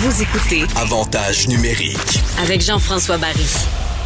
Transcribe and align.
Vous 0.00 0.22
écoutez 0.22 0.62
Avantage 0.80 1.48
numérique. 1.48 2.20
avec 2.44 2.60
Jean-François 2.60 3.18
Barry. 3.18 3.42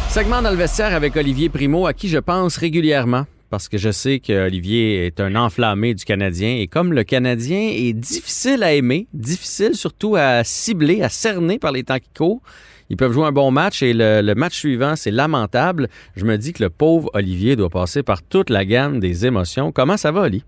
Segment 0.09 0.41
dans 0.41 0.49
le 0.49 0.55
vestiaire 0.55 0.95
avec 0.95 1.15
Olivier 1.15 1.49
Primo, 1.49 1.85
à 1.85 1.93
qui 1.93 2.07
je 2.09 2.17
pense 2.17 2.57
régulièrement, 2.57 3.25
parce 3.51 3.69
que 3.69 3.77
je 3.77 3.91
sais 3.91 4.19
qu'Olivier 4.19 5.05
est 5.05 5.19
un 5.19 5.35
enflammé 5.35 5.93
du 5.93 6.03
Canadien. 6.03 6.55
Et 6.57 6.65
comme 6.67 6.93
le 6.93 7.03
Canadien 7.03 7.59
est 7.71 7.93
difficile 7.93 8.63
à 8.63 8.73
aimer, 8.73 9.05
difficile 9.13 9.75
surtout 9.75 10.15
à 10.15 10.43
cibler, 10.43 11.03
à 11.03 11.09
cerner 11.09 11.59
par 11.59 11.71
les 11.71 11.83
temps 11.83 11.99
qui 11.99 12.09
courent, 12.17 12.41
ils 12.89 12.97
peuvent 12.97 13.13
jouer 13.13 13.27
un 13.27 13.31
bon 13.31 13.51
match 13.51 13.83
et 13.83 13.93
le, 13.93 14.21
le 14.21 14.33
match 14.35 14.55
suivant, 14.57 14.95
c'est 14.95 15.11
lamentable. 15.11 15.89
Je 16.15 16.25
me 16.25 16.37
dis 16.37 16.53
que 16.53 16.63
le 16.63 16.69
pauvre 16.71 17.11
Olivier 17.13 17.55
doit 17.55 17.69
passer 17.69 18.01
par 18.01 18.23
toute 18.23 18.49
la 18.49 18.65
gamme 18.65 18.99
des 18.99 19.27
émotions. 19.27 19.71
Comment 19.71 19.97
ça 19.97 20.11
va, 20.11 20.21
Oli? 20.21 20.43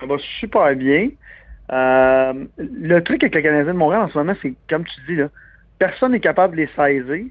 Ça 0.00 0.04
va 0.06 0.16
super 0.40 0.74
bien. 0.74 1.10
Euh, 1.72 2.32
le 2.58 3.00
truc 3.00 3.22
avec 3.22 3.34
le 3.34 3.42
Canadien 3.42 3.72
de 3.72 3.78
Montréal 3.78 4.02
en 4.02 4.08
ce 4.08 4.18
moment, 4.18 4.34
c'est 4.42 4.54
comme 4.70 4.84
tu 4.84 5.00
dis, 5.06 5.16
là, 5.16 5.28
personne 5.78 6.12
n'est 6.12 6.20
capable 6.20 6.56
de 6.56 6.62
les 6.62 6.68
saisir. 6.76 7.26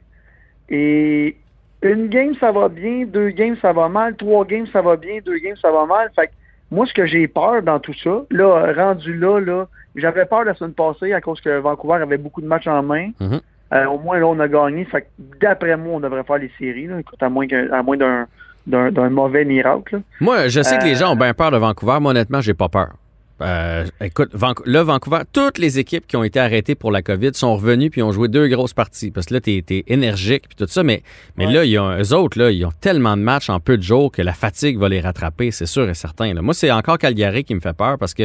Et 0.69 1.35
une 1.81 2.07
game, 2.07 2.33
ça 2.39 2.51
va 2.51 2.69
bien, 2.69 3.05
deux 3.05 3.29
games, 3.29 3.55
ça 3.61 3.73
va 3.73 3.87
mal, 3.89 4.15
trois 4.15 4.45
games, 4.45 4.67
ça 4.71 4.81
va 4.81 4.95
bien, 4.95 5.19
deux 5.25 5.37
games, 5.39 5.55
ça 5.61 5.71
va 5.71 5.85
mal. 5.85 6.09
Fait 6.15 6.27
que 6.27 6.31
moi, 6.71 6.85
ce 6.85 6.93
que 6.93 7.05
j'ai 7.05 7.27
peur 7.27 7.61
dans 7.63 7.79
tout 7.79 7.93
ça, 8.03 8.23
là, 8.31 8.73
rendu 8.75 9.13
là, 9.17 9.39
là, 9.39 9.67
j'avais 9.95 10.25
peur 10.25 10.43
la 10.43 10.53
semaine 10.53 10.73
passée 10.73 11.13
à 11.13 11.21
cause 11.21 11.39
que 11.41 11.57
Vancouver 11.59 12.01
avait 12.01 12.17
beaucoup 12.17 12.41
de 12.41 12.47
matchs 12.47 12.67
en 12.67 12.83
main. 12.83 13.09
Mhm. 13.19 13.39
Euh, 13.73 13.85
au 13.87 13.99
moins, 13.99 14.17
là, 14.19 14.27
on 14.27 14.39
a 14.39 14.47
gagné. 14.47 14.85
Fait 14.85 15.01
que 15.01 15.07
d'après 15.41 15.75
moi, 15.77 15.95
on 15.95 15.99
devrait 15.99 16.23
faire 16.23 16.37
les 16.37 16.51
séries, 16.57 16.87
là, 16.87 16.99
écoute, 16.99 17.21
à 17.21 17.29
moins, 17.29 17.45
à 17.71 17.83
moins 17.83 17.97
d'un, 17.97 19.09
mauvais 19.09 19.45
miracle. 19.45 19.95
là. 19.95 20.01
Moi, 20.21 20.47
je 20.47 20.61
sais 20.61 20.77
que 20.77 20.83
les 20.85 20.95
Euh, 20.95 21.05
gens 21.05 21.13
ont 21.13 21.17
bien 21.17 21.33
peur 21.33 21.51
de 21.51 21.57
Vancouver. 21.57 21.97
Moi, 21.99 22.11
honnêtement, 22.11 22.41
j'ai 22.41 22.53
pas 22.53 22.69
peur. 22.69 22.93
Euh, 23.41 23.85
écoute, 24.01 24.31
là, 24.65 24.83
Vancouver, 24.83 25.19
toutes 25.31 25.59
les 25.59 25.77
équipes 25.77 26.07
qui 26.07 26.15
ont 26.17 26.23
été 26.23 26.39
arrêtées 26.39 26.73
pour 26.73 26.91
la 26.91 27.01
COVID 27.03 27.31
sont 27.33 27.55
revenues 27.55 27.89
puis 27.91 28.01
ont 28.01 28.11
joué 28.11 28.27
deux 28.29 28.47
grosses 28.47 28.73
parties. 28.73 29.11
Parce 29.11 29.27
que 29.27 29.35
là, 29.35 29.41
t'es 29.41 29.63
es 29.69 29.83
énergique 29.87 30.45
puis 30.47 30.55
tout 30.57 30.65
ça. 30.67 30.81
Mais, 30.83 31.03
mais 31.37 31.45
Ouais. 31.45 31.53
là, 31.53 31.65
ils 31.65 31.77
ont, 31.77 31.95
eux 32.01 32.13
autres, 32.13 32.39
là, 32.39 32.49
ils 32.51 32.65
ont 32.65 32.71
tellement 32.81 33.15
de 33.15 33.21
matchs 33.21 33.49
en 33.49 33.59
peu 33.59 33.77
de 33.77 33.83
jours 33.83 34.11
que 34.11 34.21
la 34.23 34.33
fatigue 34.33 34.77
va 34.79 34.89
les 34.89 35.01
rattraper, 35.01 35.51
c'est 35.51 35.65
sûr 35.67 35.87
et 35.87 35.93
certain. 35.93 36.33
là. 36.33 36.41
Moi, 36.41 36.53
c'est 36.55 36.71
encore 36.71 36.97
Calgary 36.97 37.43
qui 37.43 37.53
me 37.53 37.59
fait 37.59 37.75
peur 37.77 37.97
parce 37.99 38.13
que 38.15 38.23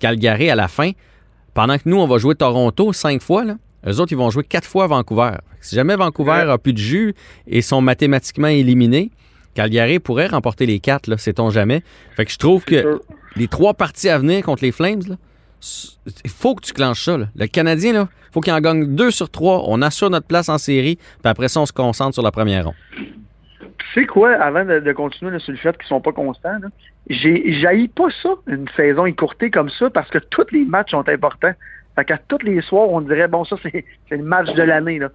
Calgary, 0.00 0.48
à 0.50 0.54
la 0.56 0.68
fin, 0.68 0.92
pendant 1.52 1.76
que 1.76 1.82
nous, 1.86 1.98
on 1.98 2.06
va 2.06 2.18
jouer 2.18 2.34
Toronto 2.34 2.92
cinq 2.92 3.22
fois, 3.22 3.44
là, 3.44 3.56
eux 3.86 4.00
autres, 4.00 4.12
ils 4.12 4.18
vont 4.18 4.30
jouer 4.30 4.44
quatre 4.44 4.66
fois 4.66 4.86
Vancouver. 4.86 5.32
Si 5.60 5.76
jamais 5.76 5.94
Vancouver 5.96 6.30
Ouais. 6.46 6.50
a 6.50 6.56
plus 6.58 6.72
de 6.72 6.78
jus 6.78 7.14
et 7.46 7.60
sont 7.60 7.82
mathématiquement 7.82 8.48
éliminés, 8.48 9.10
Calgary 9.54 9.98
pourrait 10.00 10.26
remporter 10.26 10.66
les 10.66 10.80
quatre, 10.80 11.06
là, 11.06 11.16
sait-on 11.18 11.50
jamais. 11.50 11.82
Fait 12.16 12.24
que 12.24 12.32
je 12.32 12.38
trouve 12.38 12.64
que 12.64 12.80
sûr. 12.80 13.00
Les 13.36 13.48
trois 13.48 13.74
parties 13.74 14.08
à 14.08 14.18
venir 14.18 14.42
contre 14.44 14.62
les 14.64 14.72
Flames, 14.72 15.00
là, 15.08 15.16
il 16.24 16.30
faut 16.30 16.54
que 16.54 16.62
tu 16.64 16.72
clenches 16.72 17.04
ça. 17.04 17.16
là. 17.16 17.26
Le 17.36 17.46
Canadien, 17.46 17.92
il 18.02 18.32
faut 18.32 18.40
qu'il 18.40 18.52
en 18.52 18.60
gagne 18.60 18.94
deux 18.94 19.10
sur 19.10 19.30
trois. 19.30 19.62
On 19.66 19.80
assure 19.82 20.10
notre 20.10 20.26
place 20.26 20.48
en 20.48 20.58
série, 20.58 20.96
puis 20.96 21.30
après 21.30 21.48
ça, 21.48 21.60
on 21.60 21.66
se 21.66 21.72
concentre 21.72 22.14
sur 22.14 22.22
la 22.22 22.30
première 22.32 22.64
ronde. 22.66 22.74
Tu 22.92 24.00
sais 24.00 24.06
quoi, 24.06 24.32
avant 24.34 24.64
de, 24.64 24.80
de 24.80 24.92
continuer 24.92 25.30
là, 25.32 25.38
sur 25.38 25.52
le 25.52 25.58
fait 25.58 25.76
qu'ils 25.78 25.86
sont 25.86 26.00
pas 26.00 26.12
constants, 26.12 26.58
là, 26.60 26.68
j'ai 27.08 27.88
pas 27.94 28.08
ça, 28.22 28.30
une 28.46 28.66
saison 28.76 29.06
écourtée 29.06 29.50
comme 29.50 29.70
ça, 29.70 29.88
parce 29.90 30.10
que 30.10 30.18
tous 30.18 30.46
les 30.52 30.64
matchs 30.64 30.90
sont 30.90 31.08
importants. 31.08 31.52
Fait 31.96 32.04
qu'à 32.04 32.18
tous 32.18 32.38
les 32.42 32.60
soirs, 32.60 32.88
on 32.90 33.00
dirait, 33.00 33.28
bon, 33.28 33.44
ça, 33.44 33.56
c'est 33.62 33.84
le 34.10 34.18
match 34.22 34.52
de 34.54 34.62
l'année, 34.62 34.98
là. 34.98 35.10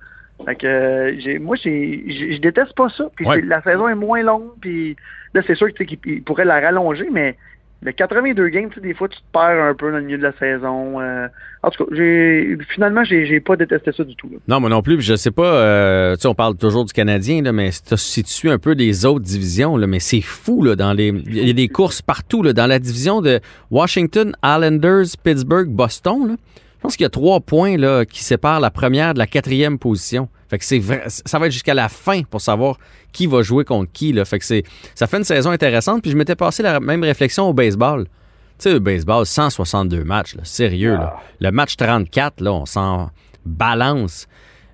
Fait 0.45 0.55
que, 0.55 0.65
euh, 0.65 1.19
j'ai- 1.19 1.37
moi, 1.39 1.57
je 1.57 2.37
déteste 2.39 2.73
pas 2.73 2.87
ça. 2.89 3.09
Puis 3.17 3.25
Ouais. 3.27 3.41
la 3.41 3.61
saison 3.61 3.89
est 3.89 3.95
moins 3.95 4.23
longue, 4.23 4.51
puis 4.61 4.95
là, 5.33 5.41
c'est 5.45 5.55
sûr 5.55 5.67
qu'ils 5.73 5.97
ils 6.05 6.23
pourraient 6.23 6.45
la 6.45 6.61
rallonger, 6.61 7.09
mais 7.11 7.35
le 7.81 7.91
82 7.93 8.49
games, 8.49 8.69
des 8.83 8.93
fois, 8.93 9.07
tu 9.07 9.17
te 9.17 9.23
perds 9.31 9.63
un 9.63 9.73
peu 9.73 9.89
dans 9.91 9.97
le 9.99 10.03
milieu 10.03 10.17
de 10.17 10.23
la 10.23 10.33
saison. 10.37 10.99
euh. 10.99 11.27
en 11.63 11.69
tout 11.71 11.85
cas, 11.85 11.95
j'ai 11.95 12.57
finalement, 12.73 13.03
j'ai 13.05 13.25
j'ai 13.25 13.39
pas 13.39 13.55
détesté 13.55 13.91
ça 13.95 14.03
du 14.03 14.15
tout. 14.15 14.29
là. 14.29 14.37
Non, 14.49 14.59
moi 14.59 14.69
non 14.69 14.81
plus. 14.81 14.99
Je 15.01 15.15
sais 15.15 15.31
pas, 15.31 15.43
euh, 15.53 16.15
tu 16.15 16.21
sais, 16.21 16.27
on 16.27 16.35
parle 16.35 16.55
toujours 16.57 16.83
du 16.85 16.91
Canadien, 16.93 17.41
là, 17.41 17.51
mais 17.53 17.71
si 17.71 17.83
tu- 17.83 17.95
si 17.97 18.23
tu 18.23 18.31
suis 18.31 18.49
un 18.49 18.57
peu 18.57 18.75
des 18.75 19.05
autres 19.05 19.23
divisions, 19.25 19.77
là, 19.77 19.87
mais 19.87 19.99
c'est 19.99 20.19
fou, 20.21 20.61
là, 20.63 20.75
dans 20.75 20.91
les. 20.93 21.07
Il 21.07 21.47
y 21.47 21.49
a 21.49 21.53
des 21.53 21.69
courses 21.69 22.01
partout, 22.01 22.43
là, 22.43 22.51
dans 22.53 22.67
la 22.67 22.79
division 22.79 23.21
de 23.21 23.39
Washington, 23.71 24.33
Islanders, 24.43 25.05
Pittsburgh, 25.23 25.69
Boston, 25.69 26.27
là. 26.29 26.35
Je 26.79 26.83
pense 26.83 26.95
qu'il 26.95 27.03
y 27.03 27.07
a 27.07 27.09
trois 27.09 27.41
points 27.41 27.75
là, 27.75 28.05
qui 28.05 28.23
séparent 28.23 28.61
la 28.61 28.71
première 28.71 29.13
de 29.13 29.19
la 29.19 29.27
quatrième 29.27 29.77
position. 29.77 30.29
Fait 30.47 30.57
que 30.57 30.63
c'est 30.63 30.79
vrai, 30.79 31.03
ça 31.07 31.37
va 31.37 31.47
être 31.47 31.51
jusqu'à 31.51 31.73
la 31.73 31.89
fin 31.89 32.23
pour 32.23 32.39
savoir 32.39 32.77
qui 33.11 33.27
va 33.27 33.41
jouer 33.41 33.65
contre 33.65 33.91
qui. 33.91 34.13
Là. 34.13 34.23
Fait 34.23 34.39
que 34.39 34.45
c'est, 34.45 34.63
ça 34.95 35.05
fait 35.05 35.17
une 35.17 35.25
saison 35.25 35.51
intéressante. 35.51 36.01
Puis 36.01 36.11
je 36.11 36.15
m'étais 36.15 36.37
passé 36.37 36.63
la 36.63 36.79
même 36.79 37.03
réflexion 37.03 37.49
au 37.49 37.53
baseball. 37.53 38.05
Tu 38.05 38.11
sais, 38.59 38.73
le 38.73 38.79
baseball, 38.79 39.25
162 39.25 40.05
matchs, 40.05 40.35
là, 40.35 40.45
sérieux. 40.45 40.93
Là. 40.93 41.17
Le 41.41 41.51
match 41.51 41.75
34, 41.75 42.39
là, 42.39 42.53
on 42.53 42.65
s'en 42.65 43.09
balance. 43.45 44.27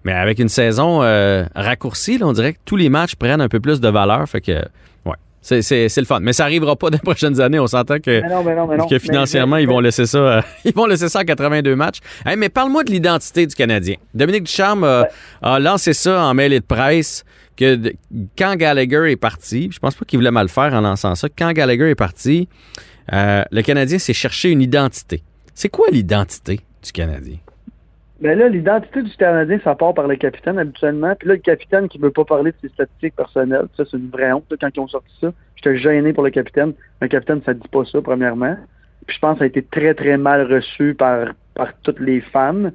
Mais 0.03 0.13
avec 0.13 0.37
une 0.37 0.49
saison 0.49 1.01
euh, 1.01 1.45
raccourcie, 1.55 2.19
là, 2.19 2.27
on 2.27 2.33
dirait 2.33 2.53
que 2.53 2.59
tous 2.65 2.75
les 2.75 2.89
matchs 2.89 3.15
prennent 3.15 3.41
un 3.41 3.49
peu 3.49 3.59
plus 3.59 3.81
de 3.81 3.89
valeur. 3.89 4.29
Fait 4.29 4.41
que, 4.41 4.63
c'est, 5.61 5.97
le 5.97 6.05
fun. 6.05 6.19
Mais 6.21 6.33
ça 6.33 6.43
arrivera 6.45 6.75
pas 6.75 6.89
dans 6.89 6.97
les 6.97 7.01
prochaines 7.03 7.39
années. 7.39 7.59
On 7.59 7.67
s'entend 7.67 7.99
que, 7.99 8.21
Mais 8.21 8.29
non, 8.29 8.43
mais 8.43 8.55
non, 8.55 8.67
mais 8.67 8.77
non. 8.77 8.87
que 8.87 8.97
financièrement, 8.99 9.57
Mais- 9.57 9.63
ils 9.63 9.67
vont 9.69 9.79
laisser 9.79 10.05
ça, 10.05 10.17
euh, 10.17 10.41
ils 10.65 10.73
vont 10.73 10.85
laisser 10.87 11.07
ça 11.09 11.19
à 11.19 11.23
82 11.25 11.75
matchs. 11.75 11.99
Hey, 12.25 12.35
mais 12.35 12.49
parle-moi 12.49 12.83
de 12.83 12.91
l'identité 12.91 13.45
du 13.45 13.53
Canadien. 13.55 13.95
Dominique 14.13 14.43
Ducharme 14.43 14.83
a, 14.83 15.07
a 15.41 15.59
lancé 15.59 15.93
ça 15.93 16.23
en 16.25 16.33
mêlée 16.33 16.59
de 16.59 16.65
presse 16.65 17.23
que 17.55 17.75
de- 17.75 17.95
quand 18.37 18.55
Gallagher 18.55 19.11
est 19.11 19.15
parti, 19.17 19.69
je 19.71 19.79
pense 19.79 19.95
pas 19.95 20.03
qu'il 20.05 20.19
voulait 20.19 20.31
mal 20.31 20.49
faire 20.49 20.73
en 20.73 20.81
lançant 20.81 21.15
ça. 21.15 21.27
Quand 21.37 21.51
Gallagher 21.53 21.89
est 21.91 21.95
parti, 21.95 22.49
euh, 23.13 23.43
le 23.51 23.61
Canadien 23.61 23.99
s'est 23.99 24.13
cherché 24.13 24.49
une 24.49 24.61
identité. 24.61 25.21
C'est 25.53 25.69
quoi 25.69 25.87
l'identité 25.91 26.59
du 26.83 26.91
Canadien? 26.91 27.37
Ben 28.21 28.39
là, 28.39 28.47
l'identité 28.47 29.01
du 29.01 29.13
Canadien, 29.17 29.59
ça 29.63 29.75
part 29.75 29.93
par 29.93 30.07
le 30.07 30.15
capitaine 30.15 30.57
habituellement. 30.57 31.13
Puis 31.15 31.27
là, 31.27 31.33
le 31.33 31.41
capitaine 31.41 31.89
qui 31.89 31.97
veut 31.97 32.11
pas 32.11 32.23
parler 32.23 32.51
de 32.51 32.57
ses 32.61 32.69
statistiques 32.69 33.15
personnelles, 33.15 33.67
ça 33.75 33.83
c'est 33.89 33.97
une 33.97 34.09
vraie 34.09 34.31
honte 34.31 34.45
là, 34.49 34.57
quand 34.59 34.69
ils 34.73 34.79
ont 34.79 34.87
sorti 34.87 35.11
ça. 35.19 35.33
J'étais 35.55 35.77
gêné 35.77 36.13
pour 36.13 36.23
le 36.23 36.29
capitaine. 36.29 36.73
Un 37.01 37.07
capitaine, 37.09 37.41
ça 37.45 37.53
dit 37.53 37.67
pas 37.67 37.83
ça, 37.83 38.01
premièrement. 38.01 38.55
Puis 39.05 39.15
je 39.15 39.19
pense 39.19 39.33
que 39.33 39.39
ça 39.39 39.43
a 39.43 39.47
été 39.47 39.63
très, 39.63 39.93
très 39.93 40.17
mal 40.17 40.51
reçu 40.51 40.95
par, 40.95 41.33
par 41.55 41.73
toutes 41.83 41.99
les 41.99 42.21
fans. 42.21 42.71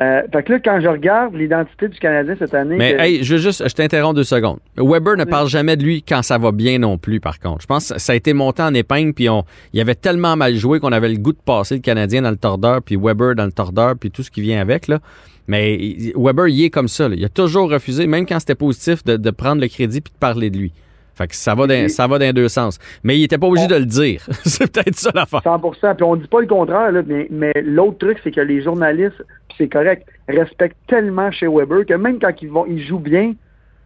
Euh, 0.00 0.22
fait 0.32 0.42
que 0.44 0.52
là, 0.52 0.60
quand 0.60 0.80
je 0.80 0.86
regarde 0.86 1.34
l'identité 1.34 1.88
du 1.88 1.98
Canadien 1.98 2.36
cette 2.38 2.54
année... 2.54 2.76
Mais 2.76 2.94
que- 2.94 3.00
hey, 3.00 3.24
je 3.24 3.34
veux 3.34 3.40
juste, 3.40 3.68
je 3.68 3.74
t'interromps 3.74 4.14
deux 4.14 4.22
secondes. 4.24 4.58
Weber 4.76 5.16
ne 5.16 5.24
parle 5.24 5.48
jamais 5.48 5.76
de 5.76 5.82
lui 5.82 6.02
quand 6.02 6.22
ça 6.22 6.38
va 6.38 6.52
bien 6.52 6.78
non 6.78 6.98
plus, 6.98 7.18
par 7.18 7.40
contre. 7.40 7.62
Je 7.62 7.66
pense 7.66 7.92
que 7.92 7.98
ça 7.98 8.12
a 8.12 8.14
été 8.14 8.32
monté 8.32 8.62
en 8.62 8.72
épingle, 8.74 9.12
puis 9.12 9.28
on, 9.28 9.44
il 9.72 9.80
avait 9.80 9.96
tellement 9.96 10.36
mal 10.36 10.54
joué 10.54 10.78
qu'on 10.78 10.92
avait 10.92 11.08
le 11.08 11.16
goût 11.18 11.32
de 11.32 11.38
passer 11.44 11.74
le 11.74 11.80
Canadien 11.80 12.22
dans 12.22 12.30
le 12.30 12.36
tordeur, 12.36 12.80
puis 12.82 12.96
Weber 12.96 13.34
dans 13.34 13.46
le 13.46 13.50
tordeur, 13.52 13.94
puis 13.98 14.10
tout 14.12 14.22
ce 14.22 14.30
qui 14.30 14.40
vient 14.40 14.60
avec. 14.60 14.86
Là. 14.86 15.00
Mais 15.48 15.76
Weber, 16.14 16.46
il 16.46 16.62
est 16.64 16.70
comme 16.70 16.88
ça. 16.88 17.08
là. 17.08 17.16
Il 17.16 17.24
a 17.24 17.28
toujours 17.28 17.68
refusé, 17.70 18.06
même 18.06 18.24
quand 18.24 18.38
c'était 18.38 18.54
positif, 18.54 19.02
de, 19.04 19.16
de 19.16 19.30
prendre 19.30 19.60
le 19.60 19.66
crédit 19.66 20.00
puis 20.00 20.12
de 20.12 20.18
parler 20.18 20.50
de 20.50 20.58
lui. 20.58 20.72
Fait 21.18 21.26
que 21.26 21.34
ça 21.34 21.56
va 21.56 21.66
dans, 21.66 21.88
ça 21.88 22.06
va 22.06 22.20
dans 22.20 22.32
deux 22.32 22.48
sens. 22.48 22.78
Mais 23.02 23.18
il 23.18 23.24
était 23.24 23.38
pas 23.38 23.48
obligé 23.48 23.66
de 23.66 23.74
le 23.74 23.86
dire. 23.86 24.24
C'est 24.44 24.72
peut-être 24.72 24.94
ça 24.94 25.10
l'affaire. 25.12 25.40
100% 25.40 25.96
Puis 25.96 26.04
on 26.04 26.14
dit 26.14 26.28
pas 26.28 26.40
le 26.40 26.46
contraire, 26.46 26.92
là, 26.92 27.02
mais, 27.04 27.26
mais 27.28 27.52
l'autre 27.64 27.98
truc, 27.98 28.20
c'est 28.22 28.30
que 28.30 28.40
les 28.40 28.62
journalistes, 28.62 29.20
puis 29.48 29.56
c'est 29.58 29.68
correct, 29.68 30.06
respectent 30.28 30.76
tellement 30.86 31.32
chez 31.32 31.48
Weber 31.48 31.84
que 31.86 31.94
même 31.94 32.20
quand 32.20 32.30
ils 32.40 32.48
vont, 32.48 32.66
ils 32.66 32.86
jouent 32.86 33.00
bien, 33.00 33.32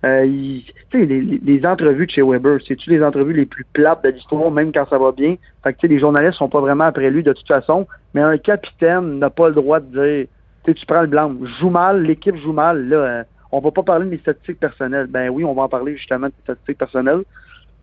euh, 0.05 0.27
ils- 0.27 0.65
tu 0.91 1.01
sais, 1.01 1.07
les, 1.07 1.67
entrevues 1.67 2.05
de 2.07 2.11
chez 2.11 2.23
Weber, 2.23 2.59
c'est-tu 2.69 2.91
les 2.91 3.03
entrevues 3.03 3.33
les 3.33 3.47
plus 3.47 3.65
plates 3.73 4.05
de 4.05 4.11
l'histoire, 4.11 4.51
même 4.51 4.71
quand 4.73 4.87
ça 4.91 4.99
va 4.99 5.13
bien? 5.13 5.37
Fait 5.65 5.73
que, 5.73 5.79
tu 5.79 5.87
sais, 5.87 5.95
les 5.95 6.01
journalistes 6.01 6.35
sont 6.37 6.51
pas 6.51 6.61
vraiment 6.61 6.85
après 6.85 7.09
lui 7.11 7.23
de 7.23 7.33
toute 7.33 7.49
façon, 7.49 7.87
mais 8.13 8.21
un 8.21 8.37
capitaine 8.37 9.19
n'a 9.19 9.31
pas 9.31 9.49
le 9.49 9.55
droit 9.55 9.81
de 9.81 9.87
dire, 9.87 10.27
tu 10.65 10.73
sais, 10.73 10.75
tu 10.75 10.85
prends 10.85 11.01
le 11.01 11.07
blanc, 11.07 11.33
joue 11.61 11.71
mal, 11.71 12.03
l'équipe 12.03 12.37
joue 12.37 12.53
mal, 12.53 12.89
là, 12.89 12.97
euh, 12.97 13.23
on 13.53 13.61
va 13.61 13.71
pas 13.71 13.83
parler 13.83 14.07
de 14.07 14.11
mes 14.11 14.19
statistiques 14.19 14.59
personnelles. 14.61 15.07
Ben 15.09 15.29
oui, 15.29 15.45
on 15.45 15.55
va 15.55 15.63
en 15.63 15.69
parler 15.69 15.97
justement 15.97 16.27
de 16.29 16.33
statistiques 16.43 16.79
personnelles. 16.79 17.23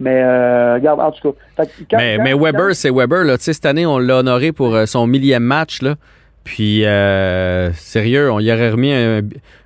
Mais 0.01 0.21
euh, 0.23 0.75
regarde, 0.75 0.99
en 1.01 1.11
tout 1.11 1.31
cas. 1.33 1.37
Fait 1.57 1.67
que 1.67 1.83
quand- 1.91 1.97
Mais, 1.97 2.17
quand- 2.17 2.23
mais 2.23 2.33
Weber, 2.33 2.73
c'est 2.75 2.89
Weber. 2.89 3.23
Là. 3.25 3.35
Cette 3.37 3.65
année, 3.65 3.85
on 3.85 3.97
l'a 3.99 4.17
honoré 4.19 4.51
pour 4.51 4.73
euh, 4.75 4.85
son 4.85 5.05
millième 5.07 5.43
match. 5.43 5.81
Là. 5.81 5.95
Puis, 6.45 6.85
euh, 6.85 7.71
sérieux, 7.73 8.31
on 8.31 8.39
y 8.39 8.51
aurait 8.51 8.69
remis 8.71 8.93
un, 8.93 9.19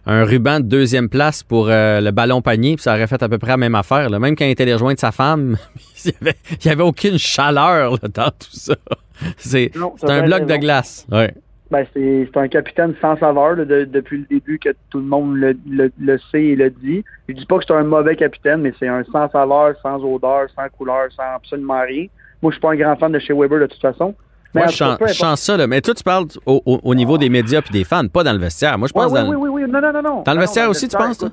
un 0.07 0.23
ruban 0.25 0.59
de 0.59 0.65
deuxième 0.65 1.07
place 1.07 1.43
pour 1.43 1.69
euh, 1.69 2.01
le 2.01 2.09
ballon 2.11 2.41
panier, 2.41 2.75
puis 2.75 2.83
ça 2.83 2.93
aurait 2.95 3.05
fait 3.07 3.21
à 3.21 3.29
peu 3.29 3.37
près 3.37 3.51
la 3.51 3.57
même 3.57 3.75
affaire. 3.75 4.09
là. 4.09 4.17
Même 4.19 4.35
quand 4.35 4.43
il 4.43 4.49
était 4.51 4.63
allé 4.63 4.73
rejoindre 4.73 4.99
sa 4.99 5.11
femme, 5.11 5.55
il 6.05 6.11
n'y 6.65 6.71
avait, 6.71 6.83
aucune 6.83 7.17
chaleur 7.19 7.91
là, 7.91 8.07
dans 8.13 8.29
tout 8.31 8.47
ça. 8.51 8.73
C'est 9.37 9.71
un 10.09 10.23
bloc 10.23 10.45
de 10.47 10.55
glace. 10.57 11.05
Ouais. 11.11 11.33
Ben, 11.71 11.87
c'est 11.93 12.29
un 12.35 12.47
capitaine 12.49 12.93
sans 13.01 13.17
saveur 13.17 13.55
là, 13.55 13.65
de- 13.65 13.85
depuis 13.85 14.19
le 14.19 14.25
début 14.25 14.59
que 14.59 14.69
tout 14.91 14.99
le 14.99 15.05
monde 15.05 15.35
le, 15.37 15.57
le- 15.67 15.91
le 15.99 16.19
sait 16.31 16.43
et 16.43 16.55
le 16.55 16.69
dit. 16.69 17.03
Je 17.27 17.33
dis 17.33 17.45
pas 17.45 17.57
que 17.57 17.63
c'est 17.67 17.73
un 17.73 17.83
mauvais 17.83 18.15
capitaine, 18.15 18.61
mais 18.61 18.73
c'est 18.79 18.87
un 18.87 19.03
sans 19.05 19.27
saveur, 19.29 19.73
sans 19.81 20.03
odeur, 20.03 20.47
sans 20.55 20.69
couleur, 20.77 21.07
sans 21.15 21.23
absolument 21.35 21.81
rien. 21.81 22.05
Moi, 22.41 22.51
je 22.51 22.55
suis 22.55 22.61
pas 22.61 22.71
un 22.73 22.75
grand 22.75 22.95
fan 22.97 23.11
de 23.11 23.17
chez 23.19 23.33
Weber 23.33 23.59
de 23.61 23.65
toute 23.67 23.81
façon. 23.81 24.13
Mais 24.53 24.61
Moi, 24.61 24.67
je 24.71 24.75
sens, 24.77 24.97
peu 24.99 25.07
je 25.07 25.11
importe. 25.13 25.17
sens 25.17 25.41
ça, 25.41 25.57
là. 25.57 25.65
Mais 25.65 25.81
toi, 25.81 25.95
tu 25.95 26.03
parles 26.03 26.25
au, 26.45 26.61
au- 26.65 26.79
au 26.83 26.93
niveau 26.93 27.17
des 27.17 27.29
médias 27.29 27.61
puis 27.61 27.71
des 27.71 27.83
fans, 27.85 28.07
pas 28.07 28.23
dans 28.23 28.33
le 28.33 28.39
vestiaire. 28.39 28.77
Moi, 28.77 28.87
je 28.87 28.93
pense 28.93 29.11
ouais, 29.11 29.23
dans, 29.23 29.29
oui, 29.29 29.35
oui, 29.39 29.49
oui. 29.63 29.71
Non, 29.71 29.81
non, 29.81 29.91
non, 29.93 30.01
non. 30.03 30.21
dans 30.23 30.31
le 30.31 30.35
Non, 30.35 30.41
vestiaire 30.41 30.69
aussi, 30.69 30.87
tu 30.87 30.95
penses, 30.95 31.17
toi? 31.17 31.29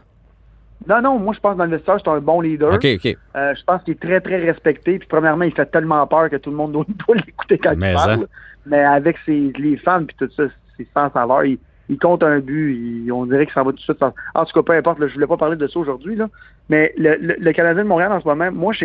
Non, 0.88 1.02
non, 1.02 1.18
moi, 1.18 1.34
je 1.34 1.40
pense 1.40 1.52
que 1.52 1.58
dans 1.58 1.66
le 1.66 1.72
vestiaire, 1.76 1.96
c'est 2.02 2.10
un 2.10 2.20
bon 2.20 2.40
leader. 2.40 2.72
OK, 2.72 2.86
OK. 2.96 3.14
Euh, 3.36 3.54
je 3.54 3.62
pense 3.64 3.82
qu'il 3.82 3.92
est 3.92 4.00
très, 4.00 4.18
très 4.22 4.38
respecté. 4.38 4.98
Puis, 4.98 5.06
premièrement, 5.06 5.44
il 5.44 5.52
fait 5.52 5.66
tellement 5.66 6.06
peur 6.06 6.30
que 6.30 6.36
tout 6.36 6.48
le 6.48 6.56
monde 6.56 6.72
doit, 6.72 6.86
doit 7.06 7.16
l'écouter 7.16 7.58
quand 7.58 7.74
Mais 7.76 7.90
il 7.92 7.94
parle. 7.96 8.10
hein. 8.12 8.24
Mais 8.66 8.80
avec 8.80 9.16
ses, 9.24 9.52
les 9.58 9.76
fans 9.76 10.04
puis 10.04 10.16
tout 10.18 10.30
ça, 10.36 10.44
c'est 10.76 10.86
sans 10.94 11.10
saveur. 11.12 11.44
Il, 11.44 11.58
il 11.88 11.98
compte 11.98 12.22
un 12.22 12.38
but. 12.40 12.74
il- 12.74 13.12
on 13.12 13.26
dirait 13.26 13.46
que 13.46 13.52
ça 13.52 13.62
va 13.62 13.70
tout 13.70 13.76
de 13.76 13.82
suite. 13.82 14.02
En 14.02 14.44
tout 14.44 14.52
cas, 14.52 14.62
peu 14.62 14.72
importe. 14.76 14.98
là, 14.98 15.08
je 15.08 15.14
voulais 15.14 15.26
pas 15.26 15.36
parler 15.36 15.56
de 15.56 15.66
ça 15.66 15.78
aujourd'hui. 15.78 16.16
là. 16.16 16.28
Mais 16.68 16.92
le, 16.96 17.16
le, 17.20 17.36
le 17.38 17.52
Canadien 17.52 17.82
de 17.82 17.88
Montréal, 17.88 18.12
en 18.12 18.20
ce 18.20 18.28
moment, 18.28 18.50
moi, 18.52 18.72
ce 18.74 18.84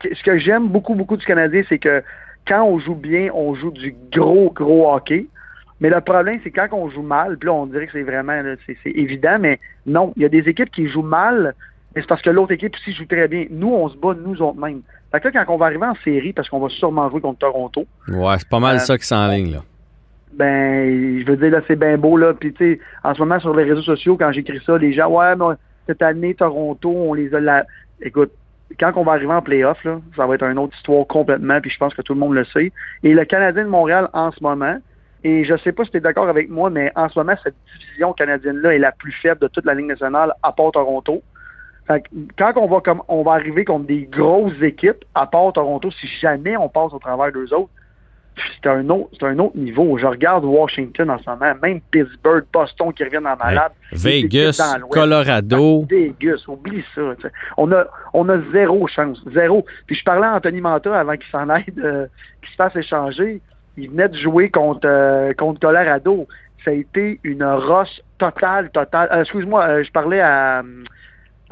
que, 0.00 0.14
ce 0.14 0.22
que 0.22 0.38
j'aime 0.38 0.68
beaucoup, 0.68 0.94
beaucoup 0.94 1.16
du 1.16 1.26
Canadien, 1.26 1.62
c'est 1.68 1.78
que 1.78 2.02
quand 2.46 2.64
on 2.64 2.78
joue 2.78 2.94
bien, 2.94 3.30
on 3.34 3.54
joue 3.54 3.70
du 3.70 3.94
gros, 4.12 4.50
gros 4.52 4.92
hockey. 4.94 5.26
Mais 5.80 5.90
le 5.90 6.00
problème, 6.00 6.40
c'est 6.44 6.50
quand 6.50 6.68
on 6.72 6.88
joue 6.88 7.02
mal, 7.02 7.36
puis 7.36 7.46
là, 7.48 7.52
on 7.54 7.66
dirait 7.66 7.86
que 7.86 7.92
c'est 7.92 8.02
vraiment, 8.02 8.40
c'est 8.66 8.90
évident, 8.90 9.38
mais 9.40 9.58
non, 9.86 10.12
il 10.16 10.22
y 10.22 10.24
a 10.24 10.28
des 10.28 10.48
équipes 10.48 10.70
qui 10.70 10.86
jouent 10.88 11.02
mal, 11.02 11.54
mais 11.94 12.00
c'est 12.00 12.06
parce 12.06 12.22
que 12.22 12.30
l'autre 12.30 12.52
équipe 12.52 12.74
aussi 12.74 12.92
joue 12.92 13.06
très 13.06 13.28
bien. 13.28 13.46
Nous, 13.50 13.68
on 13.68 13.88
se 13.88 13.96
bat 13.96 14.14
nous 14.14 14.40
autres 14.40 14.58
mêmes. 14.58 14.82
Fait 15.14 15.20
que 15.20 15.28
là, 15.28 15.44
quand 15.44 15.54
on 15.54 15.58
va 15.58 15.66
arriver 15.66 15.86
en 15.86 15.94
série, 16.02 16.32
parce 16.32 16.48
qu'on 16.48 16.58
va 16.58 16.68
sûrement 16.68 17.08
jouer 17.08 17.20
contre 17.20 17.38
Toronto, 17.38 17.86
Ouais, 18.08 18.34
c'est 18.38 18.48
pas 18.48 18.58
mal 18.58 18.76
Euh, 18.76 18.78
ça 18.80 18.98
qui 18.98 19.06
s'enligne, 19.06 19.52
là. 19.52 19.58
ben, 20.32 21.20
je 21.20 21.24
veux 21.24 21.36
dire, 21.36 21.52
là, 21.52 21.60
c'est 21.68 21.76
bien 21.78 21.96
beau, 21.96 22.16
là. 22.16 22.34
Puis, 22.34 22.52
tu 22.52 22.74
sais, 22.74 22.80
en 23.04 23.14
ce 23.14 23.20
moment, 23.20 23.38
sur 23.38 23.54
les 23.54 23.62
réseaux 23.62 23.82
sociaux, 23.82 24.16
quand 24.16 24.32
j'écris 24.32 24.60
ça, 24.66 24.76
les 24.76 24.92
gens, 24.92 25.08
ouais, 25.08 25.36
mais 25.36 25.54
cette 25.86 26.02
année, 26.02 26.34
Toronto, 26.34 26.90
on 26.90 27.14
les 27.14 27.32
a 27.32 27.38
la... 27.38 27.64
Écoute, 28.02 28.32
quand 28.80 28.90
on 28.96 29.04
va 29.04 29.12
arriver 29.12 29.32
en 29.32 29.42
playoff, 29.42 29.82
là, 29.84 30.00
ça 30.16 30.26
va 30.26 30.34
être 30.34 30.42
une 30.42 30.58
autre 30.58 30.76
histoire 30.76 31.06
complètement, 31.06 31.60
puis 31.60 31.70
je 31.70 31.78
pense 31.78 31.94
que 31.94 32.02
tout 32.02 32.14
le 32.14 32.18
monde 32.18 32.34
le 32.34 32.44
sait. 32.46 32.72
Et 33.04 33.14
le 33.14 33.24
Canadien 33.24 33.62
de 33.62 33.68
Montréal, 33.68 34.08
en 34.14 34.32
ce 34.32 34.42
moment, 34.42 34.78
et 35.22 35.44
je 35.44 35.56
sais 35.58 35.70
pas 35.70 35.84
si 35.84 35.92
tu 35.92 35.98
es 35.98 36.00
d'accord 36.00 36.28
avec 36.28 36.50
moi, 36.50 36.70
mais 36.70 36.90
en 36.96 37.08
ce 37.08 37.16
moment, 37.20 37.34
cette 37.44 37.54
division 37.80 38.12
canadienne-là 38.14 38.74
est 38.74 38.78
la 38.78 38.90
plus 38.90 39.12
faible 39.12 39.40
de 39.42 39.46
toute 39.46 39.64
la 39.64 39.74
Ligue 39.74 39.86
nationale, 39.86 40.32
à 40.42 40.50
part 40.50 40.72
Toronto. 40.72 41.22
Fait 41.86 42.00
que 42.00 42.08
quand 42.38 42.52
on 42.56 42.66
va 42.66 42.80
comme 42.80 43.02
on 43.08 43.22
va 43.22 43.32
arriver 43.32 43.64
contre 43.64 43.86
des 43.86 44.08
grosses 44.10 44.60
équipes, 44.62 45.04
à 45.14 45.26
part 45.26 45.52
Toronto, 45.52 45.90
si 45.90 46.06
jamais 46.20 46.56
on 46.56 46.68
passe 46.68 46.92
au 46.92 46.98
travers 46.98 47.30
d'eux 47.32 47.52
autres, 47.52 47.70
c'est 48.36 48.68
un 48.68 48.88
autre, 48.88 49.10
c'est 49.12 49.26
un 49.26 49.38
autre 49.38 49.56
niveau. 49.56 49.96
Je 49.98 50.06
regarde 50.06 50.44
Washington 50.44 51.10
en 51.10 51.18
ce 51.18 51.30
moment, 51.30 51.54
même 51.62 51.80
Pittsburgh, 51.90 52.44
Boston 52.52 52.92
qui 52.92 53.04
reviennent 53.04 53.26
en 53.26 53.36
malade. 53.36 53.72
Équipes 53.92 54.32
Vegas. 54.32 54.78
Colorado. 54.90 55.86
Vegas, 55.88 56.44
oublie 56.48 56.84
ça. 56.94 57.02
On 57.56 57.70
a, 57.70 57.86
on 58.12 58.28
a 58.28 58.38
zéro 58.52 58.86
chance, 58.88 59.22
zéro. 59.32 59.64
Puis 59.86 59.96
je 59.96 60.04
parlais 60.04 60.26
à 60.26 60.34
Anthony 60.34 60.60
Manta 60.60 60.98
avant 60.98 61.16
qu'il 61.16 61.30
s'en 61.30 61.48
aille, 61.48 61.64
euh, 61.78 62.06
qu'il 62.40 62.50
se 62.50 62.56
fasse 62.56 62.74
échanger. 62.74 63.40
Il 63.76 63.90
venait 63.90 64.08
de 64.08 64.16
jouer 64.16 64.50
contre, 64.50 64.86
euh, 64.86 65.32
contre 65.34 65.60
Colorado. 65.60 66.26
Ça 66.64 66.70
a 66.70 66.74
été 66.74 67.20
une 67.24 67.44
roche 67.44 68.00
totale, 68.18 68.70
totale. 68.70 69.08
Euh, 69.12 69.20
Excuse-moi, 69.20 69.64
euh, 69.64 69.84
je 69.84 69.92
parlais 69.92 70.20
à, 70.20 70.62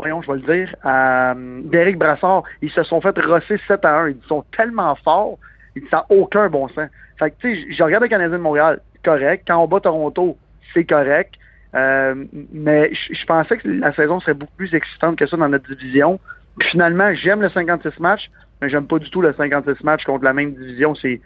voyons, 0.02 0.20
je 0.22 0.32
vais 0.32 0.38
le 0.38 0.54
dire, 0.54 0.76
à 0.82 1.32
euh, 1.32 1.60
Derek 1.64 1.96
Brassard. 1.96 2.42
Ils 2.60 2.70
se 2.70 2.82
sont 2.82 3.00
fait 3.00 3.16
rosser 3.18 3.58
7 3.68 3.84
à 3.84 4.00
1. 4.00 4.08
Ils 4.10 4.16
sont 4.26 4.44
tellement 4.56 4.94
forts, 4.96 5.38
ils 5.76 5.84
n'ont 5.92 6.02
aucun 6.10 6.48
bon 6.48 6.68
sens. 6.68 6.88
Fait 7.18 7.30
que, 7.30 7.36
tu 7.40 7.54
sais, 7.54 7.72
je 7.72 7.82
regarde 7.82 8.02
le 8.02 8.08
Canadien 8.08 8.36
de 8.36 8.42
Montréal, 8.42 8.80
correct. 9.04 9.44
Quand 9.46 9.62
on 9.62 9.68
bat 9.68 9.80
Toronto, 9.80 10.36
c'est 10.74 10.84
correct. 10.84 11.34
Euh, 11.74 12.14
mais 12.52 12.92
je 12.92 13.24
pensais 13.24 13.56
que 13.56 13.68
la 13.68 13.94
saison 13.94 14.20
serait 14.20 14.34
beaucoup 14.34 14.56
plus 14.56 14.74
excitante 14.74 15.16
que 15.16 15.26
ça 15.26 15.36
dans 15.36 15.48
notre 15.48 15.72
division. 15.74 16.18
Finalement, 16.60 17.14
j'aime 17.14 17.40
le 17.40 17.48
56 17.48 17.98
matchs, 18.00 18.30
mais 18.60 18.68
j'aime 18.68 18.86
pas 18.86 18.98
du 18.98 19.08
tout 19.08 19.22
le 19.22 19.32
56 19.32 19.82
matchs 19.84 20.04
contre 20.04 20.24
la 20.24 20.34
même 20.34 20.52
division. 20.52 20.94
C'est 20.94 21.20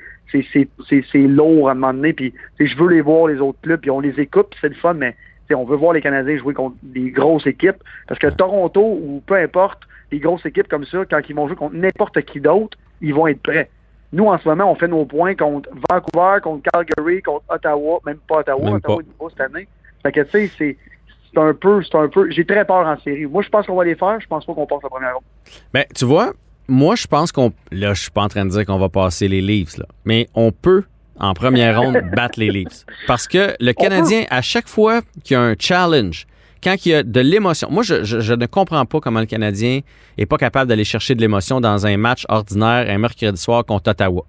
lourd 1.15 1.69
à 1.69 1.73
un 1.73 1.75
moment 1.75 1.95
donné. 1.95 2.13
Puis 2.13 2.33
je 2.61 2.77
veux 2.77 2.91
les 2.91 3.01
voir 3.01 3.27
les 3.27 3.41
autres 3.41 3.59
clubs, 3.63 3.81
puis 3.81 3.91
on 3.91 4.01
les 4.01 4.21
écoute, 4.21 4.55
c'est 4.61 4.69
le 4.69 4.75
fun, 4.75 4.95
mais 4.95 5.17
on 5.55 5.65
veut 5.65 5.77
voir 5.77 5.93
les 5.93 6.01
Canadiens 6.01 6.37
jouer 6.37 6.55
contre 6.55 6.77
des 6.83 7.11
grosses 7.11 7.47
équipes. 7.47 7.83
Parce 8.09 8.19
que 8.21 8.27
Toronto 8.29 8.81
ou 8.83 9.23
peu 9.27 9.35
importe, 9.37 9.81
les 10.13 10.19
grosses 10.19 10.45
équipes 10.47 10.69
comme 10.69 10.85
ça, 10.85 11.05
quand 11.09 11.21
ils 11.29 11.35
vont 11.35 11.47
jouer 11.49 11.57
contre 11.57 11.75
n'importe 11.75 12.21
qui 12.23 12.41
d'autre, 12.41 12.77
ils 13.01 13.15
vont 13.15 13.27
être 13.27 13.43
prêts. 13.43 13.71
Nous, 14.13 14.25
en 14.27 14.39
ce 14.39 14.49
moment, 14.49 14.71
on 14.71 14.75
fait 14.77 14.89
nos 14.89 15.05
points 15.05 15.35
contre 15.35 15.69
Vancouver, 15.91 16.41
contre 16.43 16.69
Calgary, 16.73 17.23
contre 17.23 17.45
Ottawa, 17.49 17.99
même 18.07 18.19
pas 18.29 18.39
Ottawa, 18.39 18.65
Même 18.65 18.75
Ottawa 18.77 18.97
pas. 18.97 19.03
est 19.03 19.07
nouveau 19.07 19.31
cette 19.31 19.41
année. 19.41 19.69
Fait 20.03 20.13
que 20.13 20.21
tu 20.21 20.49
sais, 20.49 20.51
c'est 20.59 20.77
un 21.41 21.53
peu, 21.53 21.83
c'est 21.83 21.97
un 21.97 22.09
peu. 22.09 22.31
J'ai 22.31 22.45
très 22.47 22.65
peur 22.65 22.87
en 22.87 22.99
série. 23.01 23.27
Moi, 23.27 23.43
je 23.43 23.49
pense 23.49 23.67
qu'on 23.67 23.75
va 23.75 23.85
les 23.85 23.97
faire. 23.97 24.19
Je 24.21 24.27
pense 24.27 24.47
pas 24.47 24.55
qu'on 24.55 24.67
passe 24.67 24.83
la 24.83 24.89
première 24.89 25.15
ronde. 25.15 25.25
Ben, 25.75 25.85
tu 25.95 26.05
vois, 26.05 26.33
moi, 26.69 26.95
je 26.95 27.07
pense 27.07 27.33
qu'on. 27.33 27.53
Là, 27.73 27.93
je 27.95 28.03
suis 28.03 28.11
pas 28.11 28.23
en 28.23 28.29
train 28.29 28.45
de 28.45 28.51
dire 28.51 28.65
qu'on 28.65 28.79
va 28.79 28.89
passer 28.89 29.27
les 29.29 29.43
Leafs, 29.43 29.77
là. 29.77 29.87
Mais 30.05 30.29
on 30.35 30.53
peut, 30.53 30.85
en 31.19 31.35
première 31.35 31.81
ronde, 31.81 32.01
battre 32.15 32.39
les 32.41 32.51
Leafs. 32.51 32.85
Parce 33.07 33.27
que 33.29 33.55
le 33.61 33.73
Canadien, 33.73 34.25
à 34.31 34.43
chaque 34.43 34.69
fois 34.69 35.01
qu'il 35.25 35.35
y 35.35 35.39
a 35.39 35.43
un 35.43 35.55
challenge, 35.59 36.27
quand 36.63 36.75
il 36.85 36.89
y 36.91 36.95
a 36.95 37.03
de 37.03 37.21
l'émotion. 37.21 37.69
Moi, 37.71 37.83
je, 37.85 38.03
je- 38.03 38.21
je 38.21 38.35
ne 38.35 38.47
comprends 38.47 38.85
pas 38.87 38.99
comment 39.01 39.21
le 39.21 39.27
Canadien 39.27 39.81
est 40.19 40.27
pas 40.27 40.39
capable 40.39 40.69
d'aller 40.69 40.85
chercher 40.85 41.15
de 41.15 41.21
l'émotion 41.21 41.61
dans 41.61 41.87
un 41.87 41.97
match 41.97 42.25
ordinaire 42.29 42.87
un 42.89 42.99
mercredi 42.99 43.41
soir 43.41 43.65
contre 43.65 43.91
Ottawa. 43.91 44.25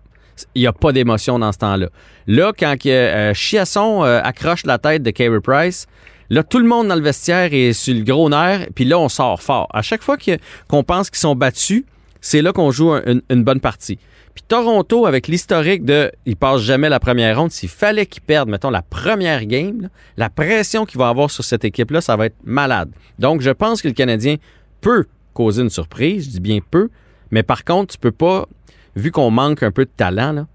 Il 0.53 0.61
n'y 0.61 0.67
a 0.67 0.73
pas 0.73 0.91
d'émotion 0.91 1.39
dans 1.39 1.51
ce 1.51 1.57
temps-là. 1.59 1.87
Là, 2.27 2.51
quand 2.57 2.75
euh, 2.85 3.33
Chiasson 3.33 4.03
euh, 4.03 4.19
accroche 4.23 4.65
la 4.67 4.77
tête 4.77 5.01
de 5.01 5.09
Carey 5.09 5.39
Price, 5.41 5.87
là, 6.29 6.43
tout 6.43 6.59
le 6.59 6.67
monde 6.67 6.89
dans 6.89 6.95
le 6.95 7.01
vestiaire 7.01 7.49
est 7.53 7.73
sur 7.73 7.95
le 7.95 8.01
gros 8.03 8.29
nerf, 8.29 8.67
puis 8.75 8.85
là, 8.85 8.99
on 8.99 9.09
sort 9.09 9.41
fort. 9.41 9.67
À 9.73 9.81
chaque 9.81 10.03
fois 10.03 10.17
que- 10.17 10.37
qu'on 10.67 10.83
pense 10.83 11.09
qu'ils 11.09 11.17
sont 11.19 11.33
battus, 11.33 11.85
c'est 12.21 12.43
là 12.43 12.51
qu'on 12.51 12.69
joue 12.69 12.91
un- 12.91 13.01
une, 13.07 13.21
une 13.31 13.43
bonne 13.43 13.61
partie. 13.61 13.97
Puis 14.37 14.45
Toronto, 14.47 15.07
avec 15.07 15.27
l'historique 15.27 15.83
de 15.83 16.11
ils 16.27 16.35
passent 16.35 16.61
jamais 16.61 16.89
la 16.89 16.99
première 16.99 17.39
ronde, 17.39 17.49
s'il 17.49 17.69
fallait 17.69 18.05
qu'ils 18.05 18.21
perdent, 18.21 18.49
mettons, 18.49 18.69
la 18.69 18.83
première 18.83 19.43
game, 19.45 19.89
la 20.15 20.29
pression 20.29 20.85
qu'il 20.85 20.99
va 20.99 21.09
avoir 21.09 21.31
sur 21.31 21.43
cette 21.43 21.65
équipe-là, 21.65 22.01
ça 22.01 22.15
va 22.15 22.27
être 22.27 22.35
malade. 22.43 22.91
Donc, 23.17 23.41
je 23.41 23.49
pense 23.49 23.81
que 23.81 23.87
le 23.87 23.95
Canadien 23.95 24.35
peut 24.79 25.05
causer 25.33 25.63
une 25.63 25.71
surprise, 25.71 26.25
je 26.25 26.29
dis 26.29 26.39
bien 26.39 26.59
peu, 26.69 26.89
mais 27.31 27.41
par 27.41 27.65
contre, 27.65 27.93
tu 27.93 27.97
peux 27.97 28.11
pas, 28.11 28.45
vu 28.95 29.09
qu'on 29.09 29.31
manque 29.31 29.63
un 29.63 29.71
peu 29.71 29.85
de 29.85 29.89
talent, 29.97 30.33
là, 30.33 30.45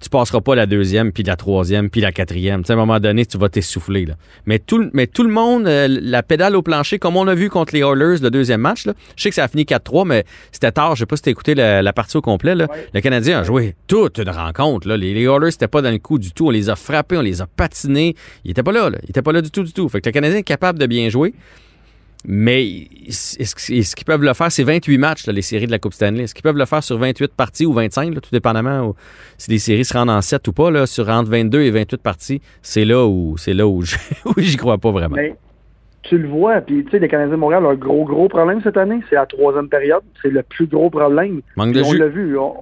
tu 0.00 0.08
passeras 0.08 0.40
pas 0.40 0.54
la 0.54 0.66
deuxième, 0.66 1.12
puis 1.12 1.22
la 1.22 1.36
troisième, 1.36 1.90
puis 1.90 2.00
la 2.00 2.12
quatrième. 2.12 2.62
À 2.68 2.72
un 2.72 2.76
moment 2.76 3.00
donné, 3.00 3.26
tu 3.26 3.36
vas 3.38 3.48
t'essouffler. 3.48 4.06
Là. 4.06 4.14
Mais, 4.46 4.58
tout, 4.58 4.78
le- 4.78 4.90
mais 4.92 5.06
tout 5.06 5.22
le 5.24 5.30
monde, 5.32 5.66
euh, 5.66 5.88
la 5.88 6.22
pédale 6.22 6.54
au 6.56 6.62
plancher, 6.62 6.98
comme 6.98 7.16
on 7.16 7.26
a 7.28 7.34
vu 7.34 7.50
contre 7.50 7.74
les 7.74 7.80
Oilers 7.80 8.18
le 8.22 8.30
deuxième 8.30 8.60
match, 8.60 8.86
là, 8.86 8.94
je 9.16 9.22
sais 9.22 9.28
que 9.30 9.34
ça 9.34 9.44
a 9.44 9.48
fini 9.48 9.64
4-3, 9.64 10.06
mais 10.06 10.24
c'était 10.52 10.72
tard. 10.72 10.94
Je 10.94 11.00
sais 11.00 11.06
pas 11.06 11.16
si 11.16 11.22
t'as 11.22 11.30
écouté 11.30 11.54
la, 11.54 11.82
la 11.82 11.92
partie 11.92 12.16
au 12.16 12.20
complet. 12.22 12.54
Là. 12.54 12.66
Ouais. 12.70 12.86
Le 12.94 13.00
Canadien 13.00 13.40
a 13.40 13.42
joué 13.42 13.74
toute 13.86 14.18
une 14.18 14.30
rencontre. 14.30 14.86
Là. 14.88 14.96
Les, 14.96 15.14
les 15.14 15.22
Oilers 15.24 15.46
n'étaient 15.46 15.68
pas 15.68 15.82
dans 15.82 15.90
le 15.90 15.98
coup 15.98 16.18
du 16.18 16.32
tout. 16.32 16.46
On 16.46 16.50
les 16.50 16.70
a 16.70 16.76
frappés, 16.76 17.16
on 17.16 17.22
les 17.22 17.40
a 17.42 17.46
patinés. 17.46 18.14
Ils 18.44 18.52
étaient 18.52 18.62
pas 18.62 18.72
là. 18.72 18.90
là. 18.90 18.98
Ils 19.04 19.10
étaient 19.10 19.22
pas 19.22 19.32
là 19.32 19.42
du 19.42 19.50
tout, 19.50 19.62
du 19.64 19.72
tout. 19.72 19.88
Fait 19.88 20.00
que 20.00 20.08
le 20.08 20.12
Canadien 20.12 20.38
est 20.38 20.42
capable 20.42 20.78
de 20.78 20.86
bien 20.86 21.08
jouer. 21.08 21.34
Mais 22.26 22.66
est-ce 23.06 23.94
qu'ils 23.94 24.04
peuvent 24.04 24.22
le 24.24 24.34
faire? 24.34 24.50
C'est 24.50 24.64
28 24.64 24.98
matchs, 24.98 25.26
là, 25.26 25.32
les 25.32 25.42
séries 25.42 25.66
de 25.66 25.70
la 25.70 25.78
Coupe 25.78 25.94
Stanley. 25.94 26.24
Est-ce 26.24 26.34
qu'ils 26.34 26.42
peuvent 26.42 26.56
le 26.56 26.64
faire 26.66 26.82
sur 26.82 26.98
28 26.98 27.32
parties 27.34 27.64
ou 27.64 27.72
25, 27.72 28.14
là, 28.14 28.20
tout 28.20 28.30
dépendamment 28.32 28.94
si 29.36 29.50
les 29.50 29.58
séries 29.58 29.84
se 29.84 29.96
rendent 29.96 30.10
en 30.10 30.20
7 30.20 30.46
ou 30.48 30.52
pas, 30.52 30.70
là, 30.70 30.86
sur 30.86 31.08
entre 31.08 31.30
22 31.30 31.60
et 31.62 31.70
28 31.70 32.02
parties? 32.02 32.42
C'est 32.60 32.84
là 32.84 33.06
où 33.06 33.36
c'est 33.38 33.54
là 33.54 33.66
où 33.68 33.82
j'y 34.36 34.56
crois 34.56 34.78
pas 34.78 34.90
vraiment. 34.90 35.16
Mais 35.16 35.34
tu 36.02 36.18
le 36.18 36.28
vois, 36.28 36.60
puis 36.60 36.84
tu 36.84 36.90
sais, 36.90 36.98
les 36.98 37.08
Canadiens 37.08 37.34
de 37.34 37.40
Montréal 37.40 37.64
ont 37.64 37.70
un 37.70 37.74
gros, 37.74 38.04
gros 38.04 38.28
problème 38.28 38.60
cette 38.62 38.76
année. 38.76 39.00
C'est 39.08 39.16
la 39.16 39.26
troisième 39.26 39.68
période. 39.68 40.02
C'est 40.22 40.30
le 40.30 40.42
plus 40.42 40.66
gros 40.66 40.90
problème. 40.90 41.40
Manque 41.56 41.72
Puis 41.72 41.82
de 41.82 41.86
on 41.86 41.92
l'a 41.92 42.08
vu. 42.08 42.38
On, 42.38 42.54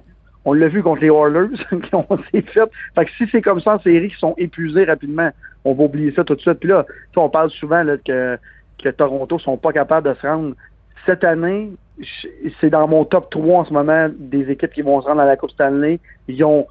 on 0.45 0.53
l'a 0.53 0.67
vu 0.67 0.83
contre 0.83 1.01
les 1.01 1.07
Oilers. 1.07 1.49
qui 1.87 1.95
ont- 1.95 2.05
s'est 2.31 2.41
fait. 2.41 2.69
Fait 2.95 3.05
que 3.05 3.11
si 3.17 3.23
c'est 3.31 3.41
comme 3.41 3.59
ça 3.59 3.75
en 3.75 3.79
série, 3.81 4.09
qui 4.09 4.17
sont 4.19 4.35
épuisés 4.37 4.85
rapidement, 4.85 5.29
on 5.65 5.73
va 5.73 5.83
oublier 5.85 6.13
ça 6.13 6.23
tout 6.23 6.35
de 6.35 6.41
suite. 6.41 6.59
Puis 6.59 6.69
là, 6.69 6.85
on 7.15 7.29
parle 7.29 7.49
souvent 7.51 7.83
là, 7.83 7.97
que, 7.97 8.37
que 8.81 8.89
Toronto 8.89 9.39
sont 9.39 9.57
pas 9.57 9.71
capables 9.73 10.09
de 10.09 10.13
se 10.15 10.27
rendre. 10.27 10.55
Cette 11.05 11.23
année, 11.23 11.71
c'est 12.59 12.69
dans 12.69 12.87
mon 12.87 13.05
top 13.05 13.29
3 13.29 13.59
en 13.59 13.65
ce 13.65 13.73
moment 13.73 14.09
des 14.17 14.49
équipes 14.51 14.71
qui 14.71 14.81
vont 14.81 15.01
se 15.01 15.07
rendre 15.07 15.21
à 15.21 15.25
la 15.25 15.37
Coupe 15.37 15.51
Stanley. 15.51 15.99
Ils 16.27 16.43
ont 16.43 16.67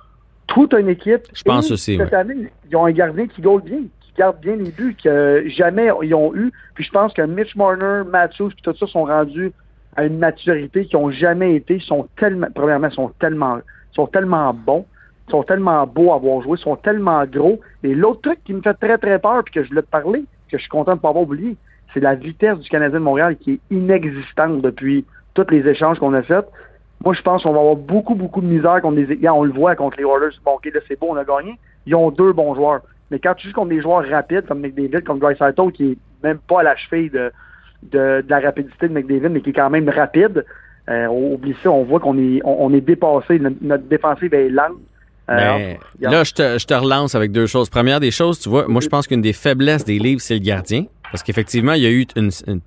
toute 0.47 0.73
une 0.75 0.89
équipe. 0.89 1.23
Je 1.35 1.43
pense 1.43 1.71
Et 1.71 1.73
aussi, 1.73 1.97
Cette 1.97 2.15
année, 2.15 2.49
ils 2.69 2.77
ont 2.77 2.85
un 2.85 2.93
gardien 2.93 3.27
qui 3.27 3.41
goal 3.41 3.63
bien, 3.63 3.81
qui 4.01 4.13
garde 4.17 4.41
bien 4.41 4.57
les 4.57 4.71
buts 4.71 4.97
que 5.03 5.45
jamais 5.49 5.89
ils 6.03 6.15
ont 6.15 6.35
eu. 6.35 6.53
Puis 6.75 6.85
je 6.85 6.91
pense 6.91 7.13
que 7.13 7.23
Mitch 7.23 7.57
Marner, 7.57 8.03
Matthews, 8.09 8.51
puis 8.51 8.63
tout 8.63 8.77
ça 8.77 8.87
sont 8.87 9.05
rendus 9.05 9.53
à 9.97 10.05
une 10.05 10.19
maturité 10.19 10.87
qu'ils 10.87 10.99
n'ont 10.99 11.11
jamais 11.11 11.57
été. 11.57 11.77
Ils 11.77 11.83
sont 11.83 12.09
tellement, 12.17 12.49
premièrement, 12.55 12.89
ils 12.89 12.95
sont 12.95 13.13
tellement, 13.19 13.57
ils 13.57 13.95
sont 13.95 14.07
tellement 14.07 14.53
bons, 14.55 14.87
ils 15.29 15.31
sont 15.31 15.43
tellement 15.43 15.87
beaux 15.87 16.13
à 16.13 16.17
avoir 16.17 16.43
joué, 16.43 16.59
ils 16.59 16.63
sont 16.63 16.77
tellement 16.77 17.25
gros. 17.25 17.61
Et 17.83 17.95
l'autre 17.95 18.21
truc 18.23 18.39
qui 18.45 18.53
me 18.53 18.61
fait 18.61 18.75
très 18.75 18.99
très 18.99 19.19
peur, 19.19 19.43
puis 19.45 19.55
que 19.55 19.65
je 19.65 19.71
voulais 19.71 19.83
te 19.83 19.91
parler, 19.91 20.25
que 20.51 20.59
je 20.59 20.63
suis 20.63 20.69
content 20.69 20.93
de 20.93 20.97
ne 20.97 21.01
pas 21.01 21.09
avoir 21.09 21.25
oublié, 21.25 21.57
c'est 21.97 22.03
la 22.03 22.15
vitesse 22.15 22.59
du 22.59 22.69
Canadien 22.69 22.99
de 22.99 23.05
Montréal 23.05 23.37
qui 23.39 23.53
est 23.53 23.61
inexistante 23.75 24.61
depuis 24.61 25.07
tous 25.33 25.47
les 25.51 25.67
échanges 25.67 25.99
qu'on 25.99 26.13
a 26.13 26.23
faits. 26.23 26.45
Moi, 27.03 27.15
je 27.15 27.23
pense 27.23 27.43
qu'on 27.43 27.55
va 27.55 27.61
avoir 27.61 27.77
beaucoup, 27.77 28.15
beaucoup 28.15 28.43
de 28.43 28.47
misère 28.47 28.83
contre 28.83 28.97
les 28.97 29.11
équipes. 29.11 29.31
On 29.33 29.45
le 29.45 29.53
voit 29.53 29.75
contre 29.77 29.97
les 29.97 30.05
Oilers. 30.05 30.37
Bon, 30.45 30.53
OK, 30.53 30.67
là, 30.67 30.81
c'est 30.87 31.01
beau, 31.01 31.09
on 31.11 31.17
a 31.17 31.25
gagné. 31.25 31.59
ils 31.87 31.95
ont 31.95 32.11
deux 32.11 32.35
bons 32.35 32.55
joueurs. 32.55 32.83
Mais 33.11 33.19
quand 33.19 33.33
tu 33.35 33.49
joues 33.49 33.55
contre 33.55 33.71
des 33.71 33.81
joueurs 33.81 34.07
rapides 34.07 34.45
comme 34.47 34.61
McDavid, 34.61 35.05
comme 35.05 35.21
Saito, 35.39 35.71
qui 35.71 35.93
est 35.93 35.99
même 36.23 36.39
pas 36.39 36.61
à 36.61 36.65
la 36.65 36.77
cheville 36.77 37.09
de, 37.09 37.33
de, 37.83 38.23
la 38.29 38.41
rapidité 38.41 38.89
de 38.89 38.93
McDavid, 38.93 39.31
mais 39.31 39.41
qui 39.41 39.51
est 39.51 39.55
quand 39.55 39.71
même 39.71 39.89
rapide, 39.89 40.45
euh, 40.91 41.07
oublie 41.07 41.57
ça, 41.63 41.71
on 41.71 41.85
voit 41.85 42.01
qu'on 42.01 42.19
est, 42.19 42.43
on, 42.45 42.75
est 42.75 42.83
dépassé. 42.83 43.39
Notre, 43.39 43.85
défensive 43.85 44.35
est 44.35 44.51
lente. 44.51 44.77
Euh, 45.31 45.75
ben, 45.99 46.11
là, 46.11 46.25
je 46.25 46.33
te, 46.33 46.59
je 46.59 46.67
te, 46.67 46.75
relance 46.75 47.15
avec 47.15 47.33
deux 47.33 47.47
choses. 47.47 47.71
Première 47.71 48.01
des 48.01 48.11
choses, 48.11 48.39
tu 48.39 48.51
vois, 48.51 48.69
moi, 48.69 48.83
je 48.83 48.89
pense 48.89 49.07
qu'une 49.07 49.23
des 49.23 49.33
faiblesses 49.33 49.85
des 49.85 49.99
livres, 49.99 50.21
c'est 50.21 50.35
le 50.35 50.41
gardien. 50.41 50.85
Parce 51.11 51.23
qu'effectivement, 51.23 51.73
il 51.73 51.83
y 51.83 51.87
a 51.87 51.91
eu 51.91 52.07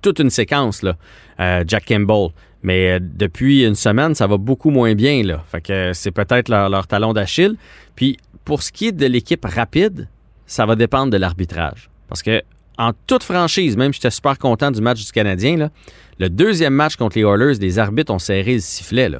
toute 0.02 0.18
une 0.18 0.30
séquence, 0.30 0.82
là, 0.82 0.96
euh, 1.40 1.64
Jack 1.66 1.86
Campbell. 1.86 2.28
Mais 2.62 2.98
depuis 3.00 3.64
une 3.64 3.74
semaine, 3.74 4.14
ça 4.14 4.26
va 4.26 4.36
beaucoup 4.36 4.70
moins 4.70 4.94
bien. 4.94 5.22
Là. 5.22 5.42
Fait 5.50 5.60
que 5.60 5.92
c'est 5.94 6.10
peut-être 6.10 6.48
leur, 6.48 6.86
talon 6.86 7.12
d'Achille. 7.12 7.56
Puis 7.96 8.18
pour 8.44 8.62
ce 8.62 8.70
qui 8.70 8.88
est 8.88 8.92
de 8.92 9.06
l'équipe 9.06 9.44
rapide, 9.44 10.08
ça 10.46 10.66
va 10.66 10.76
dépendre 10.76 11.10
de 11.10 11.16
l'arbitrage. 11.16 11.88
Parce 12.08 12.22
que 12.22 12.42
en 12.76 12.92
toute 13.06 13.22
franchise, 13.22 13.76
même 13.76 13.92
j'étais 13.92 14.10
super 14.10 14.38
content 14.38 14.70
du 14.70 14.80
match 14.80 15.04
du 15.04 15.12
Canadien, 15.12 15.70
le 16.18 16.30
deuxième 16.30 16.74
match 16.74 16.96
contre 16.96 17.18
les 17.18 17.24
Oilers, 17.24 17.58
les 17.60 17.78
arbitres 17.78 18.12
ont 18.12 18.18
serré 18.18 18.54
le 18.54 18.60
sifflet. 18.60 19.10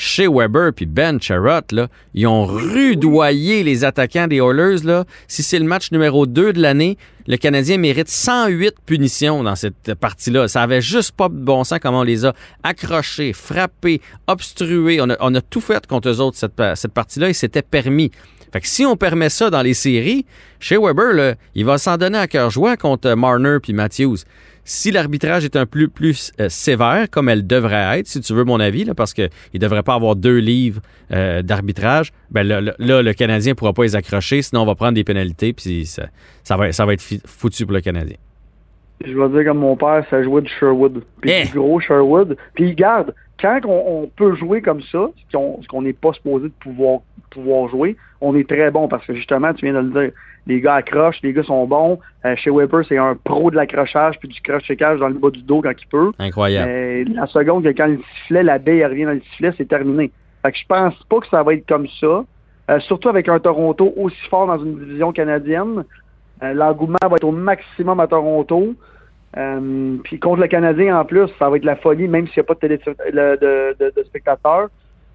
Chez 0.00 0.28
Weber 0.28 0.72
puis 0.72 0.86
Ben 0.86 1.20
Charrot, 1.20 1.72
là, 1.72 1.88
ils 2.14 2.28
ont 2.28 2.44
rudoyé 2.44 3.64
les 3.64 3.84
attaquants 3.84 4.28
des 4.28 4.36
Oilers. 4.36 4.84
Là. 4.84 5.04
Si 5.26 5.42
c'est 5.42 5.58
le 5.58 5.64
match 5.64 5.90
numéro 5.90 6.24
2 6.24 6.52
de 6.52 6.62
l'année, 6.62 6.96
le 7.26 7.36
Canadien 7.36 7.78
mérite 7.78 8.08
108 8.08 8.76
punitions 8.86 9.42
dans 9.42 9.56
cette 9.56 9.94
partie-là. 9.94 10.46
Ça 10.46 10.62
avait 10.62 10.80
juste 10.80 11.16
pas 11.16 11.28
de 11.28 11.34
bon 11.34 11.64
sens 11.64 11.80
comment 11.82 12.02
on 12.02 12.04
les 12.04 12.24
a 12.24 12.32
accrochés, 12.62 13.32
frappés, 13.32 14.00
obstrués. 14.28 15.00
On 15.00 15.10
a, 15.10 15.16
on 15.18 15.32
tout 15.40 15.60
fait 15.60 15.84
contre 15.88 16.10
eux 16.10 16.20
autres, 16.20 16.36
cette, 16.36 16.92
partie-là, 16.92 17.30
et 17.30 17.32
c'était 17.32 17.62
permis. 17.62 18.12
Fait 18.52 18.60
que 18.60 18.68
si 18.68 18.86
on 18.86 18.96
permet 18.96 19.30
ça 19.30 19.50
dans 19.50 19.62
les 19.62 19.74
séries, 19.74 20.24
chez 20.60 20.78
Weber, 20.78 21.34
il 21.56 21.64
va 21.64 21.76
s'en 21.76 21.96
donner 21.96 22.18
à 22.18 22.28
cœur 22.28 22.50
joie 22.50 22.76
contre 22.76 23.12
Marner 23.14 23.56
puis 23.60 23.72
Matthews. 23.72 24.18
Si 24.70 24.90
l'arbitrage 24.90 25.46
est 25.46 25.56
un 25.56 25.64
peu 25.64 25.88
plus 25.88 26.30
euh, 26.40 26.50
sévère, 26.50 27.08
comme 27.10 27.30
elle 27.30 27.46
devrait 27.46 27.98
être, 27.98 28.06
si 28.06 28.20
tu 28.20 28.34
veux 28.34 28.44
mon 28.44 28.60
avis, 28.60 28.84
là, 28.84 28.94
parce 28.94 29.14
qu'il 29.14 29.30
ne 29.54 29.58
devrait 29.58 29.82
pas 29.82 29.94
avoir 29.94 30.14
deux 30.14 30.36
livres 30.36 30.82
euh, 31.10 31.40
d'arbitrage, 31.40 32.12
ben 32.30 32.46
là, 32.46 32.60
le 32.78 33.12
Canadien 33.14 33.52
ne 33.52 33.54
pourra 33.54 33.72
pas 33.72 33.84
les 33.84 33.96
accrocher, 33.96 34.42
sinon 34.42 34.60
on 34.60 34.66
va 34.66 34.74
prendre 34.74 34.92
des 34.92 35.04
pénalités, 35.04 35.54
puis 35.54 35.86
ça, 35.86 36.08
ça, 36.44 36.58
va, 36.58 36.70
ça 36.72 36.84
va 36.84 36.92
être 36.92 37.02
foutu 37.24 37.64
pour 37.64 37.72
le 37.72 37.80
Canadien. 37.80 38.18
Je 39.02 39.18
vais 39.18 39.28
dire 39.30 39.50
comme 39.50 39.60
mon 39.60 39.74
père, 39.74 40.04
ça 40.10 40.22
jouait 40.22 40.42
du 40.42 40.50
Sherwood. 40.60 41.02
Puis 41.22 41.30
eh! 41.30 41.46
du 41.46 41.58
gros 41.58 41.80
Sherwood. 41.80 42.36
Puis 42.52 42.74
garde, 42.74 43.14
quand 43.40 43.60
on, 43.64 44.08
peut 44.14 44.34
jouer 44.34 44.62
comme 44.62 44.82
ça, 44.82 45.08
ce 45.30 45.66
qu'on 45.68 45.82
n'est 45.82 45.92
pas 45.92 46.12
supposé 46.12 46.48
de 46.48 46.52
pouvoir, 46.60 47.00
pouvoir 47.30 47.68
jouer, 47.68 47.96
on 48.20 48.34
est 48.34 48.48
très 48.48 48.70
bon 48.70 48.88
parce 48.88 49.06
que 49.06 49.14
justement, 49.14 49.54
tu 49.54 49.66
viens 49.66 49.74
de 49.74 49.88
le 49.88 50.00
dire, 50.00 50.12
les 50.46 50.60
gars 50.60 50.74
accrochent, 50.74 51.20
les 51.22 51.32
gars 51.32 51.42
sont 51.42 51.66
bons. 51.66 51.98
Euh, 52.24 52.34
chez 52.36 52.50
Weber, 52.50 52.84
c'est 52.88 52.96
un 52.96 53.16
pro 53.22 53.50
de 53.50 53.56
l'accrochage 53.56 54.18
puis 54.18 54.28
du 54.28 54.40
crochet-cage 54.40 54.98
dans 54.98 55.08
le 55.08 55.14
bas 55.14 55.30
du 55.30 55.42
dos 55.42 55.62
quand 55.62 55.72
il 55.78 55.86
peut. 55.86 56.12
Incroyable. 56.18 57.12
la 57.14 57.26
seconde 57.26 57.64
que 57.64 57.68
quand 57.68 57.86
le 57.86 58.00
sifflet, 58.16 58.42
la 58.42 58.58
baie 58.58 58.84
revient 58.84 59.04
dans 59.04 59.12
le 59.12 59.20
sifflet, 59.30 59.52
c'est 59.56 59.68
terminé. 59.68 60.10
Fait 60.42 60.52
que 60.52 60.58
je 60.58 60.66
pense 60.66 60.94
pas 61.08 61.20
que 61.20 61.28
ça 61.28 61.42
va 61.42 61.54
être 61.54 61.66
comme 61.66 61.86
ça. 62.00 62.24
Euh, 62.70 62.80
surtout 62.80 63.08
avec 63.08 63.28
un 63.28 63.38
Toronto 63.38 63.92
aussi 63.96 64.20
fort 64.28 64.46
dans 64.46 64.62
une 64.62 64.78
division 64.78 65.12
canadienne. 65.12 65.84
Euh, 66.42 66.52
l'engouement 66.52 66.98
va 67.02 67.16
être 67.16 67.24
au 67.24 67.32
maximum 67.32 68.00
à 68.00 68.06
Toronto. 68.06 68.74
Euh, 69.36 69.96
puis 70.04 70.18
contre 70.18 70.40
le 70.40 70.48
Canadien 70.48 70.98
en 70.98 71.04
plus, 71.04 71.28
ça 71.38 71.50
va 71.50 71.56
être 71.56 71.64
la 71.64 71.76
folie, 71.76 72.08
même 72.08 72.26
s'il 72.28 72.40
n'y 72.40 72.40
a 72.40 72.44
pas 72.44 72.54
de, 72.54 72.60
télé 72.60 72.78
de, 72.78 74.02
spectateurs. 74.04 74.68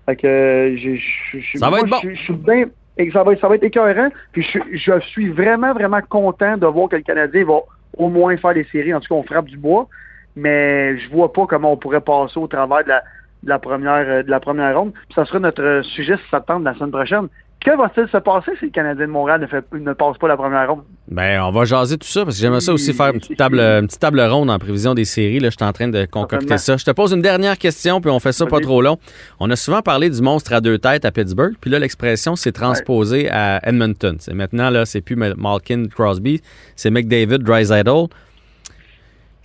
Fait 0.06 0.16
que 0.16 0.76
je, 0.78 1.58
ça 1.58 1.70
va 1.70 1.80
être 1.80 1.90
bon. 1.90 1.98
Je, 2.04 2.14
suis 2.16 2.34
bien. 2.34 2.66
Ça 3.12 3.24
va, 3.24 3.36
ça 3.38 3.48
va 3.48 3.56
être 3.56 3.64
écœurant. 3.64 4.10
Puis 4.32 4.44
je, 4.74 5.00
suis 5.00 5.30
vraiment, 5.30 5.74
vraiment 5.74 6.02
content 6.08 6.58
de 6.58 6.68
voir 6.68 6.90
que 6.90 6.98
le 6.98 7.02
Canadien 7.02 7.46
va 7.46 7.60
au 7.98 8.10
moins 8.10 8.38
faire 8.38 8.54
des 8.54 8.66
séries. 8.66 8.94
En 8.94 9.00
tout 9.00 9.08
cas, 9.08 9.16
on 9.16 9.24
frappe 9.24 9.46
du 9.46 9.58
bois. 9.58 9.88
Mais 10.36 10.98
je 11.00 11.10
vois 11.10 11.32
pas 11.32 11.46
comment 11.48 11.74
on 11.74 11.78
pourrait 11.78 12.02
passer 12.02 12.40
au 12.40 12.48
travers 12.48 12.84
de 12.84 12.90
la, 12.90 13.04
de 13.44 13.50
la 13.50 13.60
première 13.60 14.24
de 14.24 14.30
la 14.30 14.40
première 14.40 14.78
ronde. 14.78 14.94
Puis 14.94 15.16
ça 15.16 15.26
sera 15.26 15.40
notre 15.40 15.82
sujet 15.84 16.18
si 16.18 16.30
ça 16.30 16.42
tente 16.42 16.64
la 16.64 16.74
semaine 16.76 16.92
prochaine. 16.92 17.30
Que 17.64 17.78
va-t-il 17.78 18.10
se 18.10 18.18
passer 18.18 18.52
si 18.60 18.66
le 18.66 18.72
Canadien 18.72 19.08
de 19.08 19.12
Montréal 19.12 19.40
ne, 19.40 19.48
fait, 19.48 19.64
ne 19.72 19.94
passe 19.94 20.18
pas 20.18 20.28
la 20.28 20.36
première 20.36 20.70
ronde? 20.70 20.84
Ben, 21.08 21.42
on 21.44 21.52
va 21.52 21.64
jaser 21.64 21.98
tout 21.98 22.08
ça 22.08 22.26
parce 22.26 22.36
que 22.36 22.42
j'aimerais 22.42 22.60
ça 22.60 22.74
aussi 22.74 22.92
faire 22.92 23.14
une 23.14 23.22
petite, 23.22 23.38
table, 23.38 23.58
une 23.58 23.88
petite 23.88 24.02
table 24.02 24.20
ronde 24.20 24.50
en 24.50 24.60
prévision 24.60 24.94
des 24.94 25.06
séries. 25.06 25.40
Là, 25.40 25.50
je 25.50 25.56
suis 25.56 25.66
en 25.66 25.72
train 25.72 25.88
de 25.88 26.04
concocter 26.04 26.58
ça. 26.58 26.76
Je 26.76 26.84
te 26.84 26.92
pose 26.92 27.14
une 27.14 27.22
dernière 27.22 27.58
question, 27.58 28.02
puis 28.02 28.12
on 28.12 28.20
fait 28.20 28.34
ça 28.34 28.46
pas 28.46 28.60
trop 28.60 28.82
long. 28.82 28.98
On 29.40 29.50
a 29.50 29.56
souvent 29.56 29.82
parlé 29.82 30.10
du 30.10 30.22
monstre 30.22 30.52
à 30.52 30.60
deux 30.60 30.78
têtes 30.78 31.06
à 31.06 31.12
Pittsburgh, 31.12 31.54
puis 31.62 31.70
là, 31.72 31.80
l'expression 31.80 32.36
s'est 32.36 32.52
transposée 32.52 33.30
à 33.32 33.62
Edmonton. 33.66 34.18
C'est 34.20 34.34
maintenant, 34.34 34.70
là, 34.70 34.86
c'est 34.86 35.02
plus 35.02 35.16
Malkin 35.16 35.86
Crosby, 35.88 36.42
c'est 36.76 36.92
McDavid, 36.92 37.40
Drysaddle. 37.40 38.08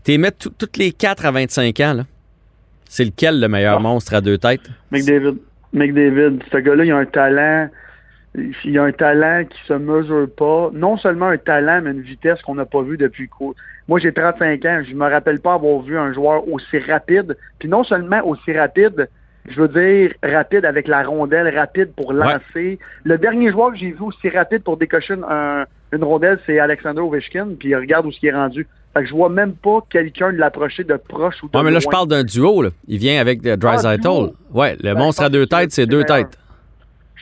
T'es 0.02 0.18
mettre 0.18 0.50
toutes 0.58 0.76
les 0.76 0.90
quatre 0.90 1.24
à 1.24 1.30
25 1.30 1.78
ans, 1.80 1.94
là. 1.94 2.02
C'est 2.88 3.04
lequel 3.04 3.38
le 3.38 3.48
meilleur 3.48 3.76
ah. 3.76 3.80
monstre 3.80 4.14
à 4.14 4.20
deux 4.20 4.38
têtes? 4.38 4.68
McDavid. 4.90 5.36
McDavid. 5.72 6.40
Ce 6.50 6.56
gars-là, 6.56 6.84
il 6.84 6.90
a 6.90 6.96
un 6.96 7.04
talent 7.04 7.68
il 8.34 8.70
y 8.70 8.78
a 8.78 8.84
un 8.84 8.92
talent 8.92 9.44
qui 9.44 9.58
se 9.66 9.72
mesure 9.72 10.28
pas. 10.36 10.70
Non 10.72 10.96
seulement 10.96 11.26
un 11.26 11.38
talent, 11.38 11.80
mais 11.82 11.90
une 11.90 12.02
vitesse 12.02 12.40
qu'on 12.42 12.54
n'a 12.54 12.66
pas 12.66 12.82
vue 12.82 12.96
depuis 12.96 13.28
quoi. 13.28 13.54
Moi, 13.88 13.98
j'ai 14.00 14.12
35 14.12 14.64
ans. 14.66 14.82
Je 14.86 14.94
me 14.94 15.08
rappelle 15.08 15.40
pas 15.40 15.54
avoir 15.54 15.80
vu 15.80 15.98
un 15.98 16.12
joueur 16.12 16.46
aussi 16.48 16.78
rapide. 16.78 17.36
Puis 17.58 17.68
non 17.68 17.84
seulement 17.84 18.20
aussi 18.24 18.52
rapide, 18.52 19.08
je 19.48 19.60
veux 19.60 19.68
dire 19.68 20.12
rapide 20.22 20.66
avec 20.66 20.88
la 20.88 21.02
rondelle, 21.02 21.56
rapide 21.56 21.92
pour 21.96 22.12
lancer. 22.12 22.78
Le 23.04 23.18
dernier 23.18 23.50
joueur 23.50 23.72
que 23.72 23.78
j'ai 23.78 23.92
vu 23.92 24.02
aussi 24.02 24.28
rapide 24.28 24.62
pour 24.62 24.76
décocher 24.76 25.14
une 25.14 26.04
rondelle, 26.04 26.38
c'est 26.44 26.58
Alexander 26.58 27.00
Ovechkin. 27.00 27.48
Puis 27.58 27.74
regarde 27.74 28.04
où 28.06 28.12
ce 28.12 28.20
qui 28.20 28.26
est 28.26 28.34
rendu. 28.34 28.66
Fait 28.94 29.02
que 29.02 29.06
je 29.06 29.14
vois 29.14 29.28
même 29.28 29.54
pas 29.54 29.80
quelqu'un 29.90 30.32
de 30.32 30.38
l'approcher 30.38 30.84
de 30.84 30.96
proche 30.96 31.42
ou 31.42 31.48
de 31.48 31.56
ouais, 31.56 31.62
mais 31.62 31.70
là, 31.70 31.78
je 31.78 31.88
parle 31.88 32.08
d'un 32.08 32.24
duo. 32.24 32.62
Là. 32.62 32.70
Il 32.86 32.98
vient 32.98 33.20
avec 33.20 33.44
euh, 33.46 33.56
Dry 33.56 33.76
ah, 33.84 33.96
ouais, 34.52 34.76
le 34.76 34.94
ben, 34.94 34.98
monstre 34.98 35.22
à 35.22 35.28
deux 35.28 35.46
têtes, 35.46 35.72
c'est 35.72 35.86
deux 35.86 36.04
têtes. 36.04 36.38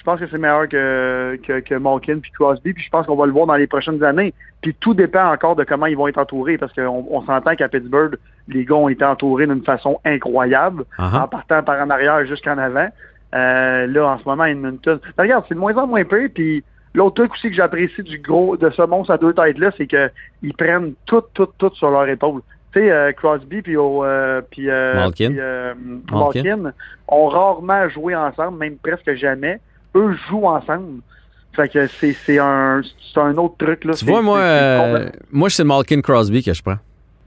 Je 0.06 0.12
pense 0.12 0.20
que 0.20 0.28
c'est 0.30 0.38
meilleur 0.38 0.68
que, 0.68 1.36
que, 1.44 1.58
que 1.58 1.74
Malkin 1.74 2.20
puis 2.20 2.30
Crosby, 2.30 2.72
puis 2.72 2.84
je 2.84 2.90
pense 2.90 3.06
qu'on 3.06 3.16
va 3.16 3.26
le 3.26 3.32
voir 3.32 3.46
dans 3.46 3.56
les 3.56 3.66
prochaines 3.66 4.04
années. 4.04 4.34
Puis 4.62 4.72
tout 4.78 4.94
dépend 4.94 5.32
encore 5.32 5.56
de 5.56 5.64
comment 5.64 5.86
ils 5.86 5.96
vont 5.96 6.06
être 6.06 6.18
entourés, 6.18 6.58
parce 6.58 6.72
qu'on 6.74 7.04
on, 7.10 7.22
s'entend 7.22 7.56
qu'à 7.56 7.68
Pittsburgh, 7.68 8.16
les 8.46 8.64
gars 8.64 8.76
ont 8.76 8.88
été 8.88 9.04
entourés 9.04 9.48
d'une 9.48 9.64
façon 9.64 9.98
incroyable, 10.04 10.84
uh-huh. 10.96 11.22
en 11.22 11.26
partant 11.26 11.60
par 11.64 11.84
en 11.84 11.90
arrière 11.90 12.24
jusqu'en 12.24 12.56
avant. 12.56 12.86
Euh, 13.34 13.88
là, 13.88 14.06
en 14.06 14.18
ce 14.20 14.24
moment, 14.26 14.44
Edmonton. 14.44 15.00
regarde, 15.18 15.44
c'est 15.48 15.56
de 15.56 15.58
moins 15.58 15.74
en 15.74 15.88
moins 15.88 16.04
peu, 16.04 16.28
puis 16.28 16.62
l'autre 16.94 17.16
truc 17.16 17.32
aussi 17.32 17.48
que 17.48 17.56
j'apprécie 17.56 18.04
du 18.04 18.20
gros 18.20 18.56
de 18.56 18.70
ce 18.70 18.82
monstre 18.82 19.12
à 19.12 19.18
deux 19.18 19.34
têtes-là, 19.34 19.72
c'est 19.76 19.88
qu'ils 19.88 20.54
prennent 20.56 20.92
tout, 21.06 21.24
tout, 21.34 21.48
tout 21.58 21.74
sur 21.74 21.90
leur 21.90 22.06
épaule. 22.06 22.42
Tu 22.72 22.78
sais, 22.78 22.92
euh, 22.92 23.10
Crosby 23.10 23.60
puis, 23.60 23.76
euh, 23.76 24.40
puis, 24.52 24.68
Malkin. 24.68 25.74
Malkin 26.12 26.72
ont 27.08 27.26
rarement 27.26 27.88
joué 27.88 28.14
ensemble, 28.14 28.58
même 28.58 28.76
presque 28.76 29.12
jamais 29.14 29.58
eux 29.96 30.16
jouent 30.28 30.46
ensemble. 30.46 31.00
Fait 31.54 31.68
que 31.68 31.86
c'est 31.88 32.38
un, 32.38 32.82
un 33.16 33.36
autre 33.38 33.56
truc. 33.58 33.84
Là. 33.84 33.94
Tu 33.94 34.04
vois, 34.04 34.20
moi, 34.20 34.38
euh, 34.38 35.08
moi 35.32 35.48
c'est 35.48 35.64
Malkin 35.64 36.02
Crosby 36.02 36.42
que 36.42 36.52
je 36.52 36.62
prends. 36.62 36.78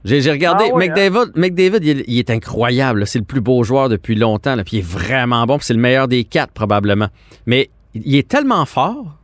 J'ai 0.04 0.30
regardé. 0.30 0.64
Ah 0.72 0.76
hein? 0.76 1.26
McDavid, 1.34 2.04
il, 2.06 2.18
est 2.18 2.30
incroyable. 2.30 3.06
C'est 3.06 3.18
le 3.18 3.24
plus 3.24 3.40
beau 3.40 3.62
joueur 3.64 3.88
depuis 3.88 4.14
longtemps. 4.14 4.54
Là, 4.56 4.64
puis 4.64 4.78
il 4.78 4.80
est 4.80 4.86
vraiment 4.86 5.44
bon. 5.44 5.58
C'est 5.60 5.74
le 5.74 5.80
meilleur 5.80 6.08
des 6.08 6.24
quatre, 6.24 6.52
probablement. 6.52 7.08
Mais 7.46 7.70
il 7.94 8.16
est 8.16 8.26
tellement 8.26 8.64
fort 8.64 9.18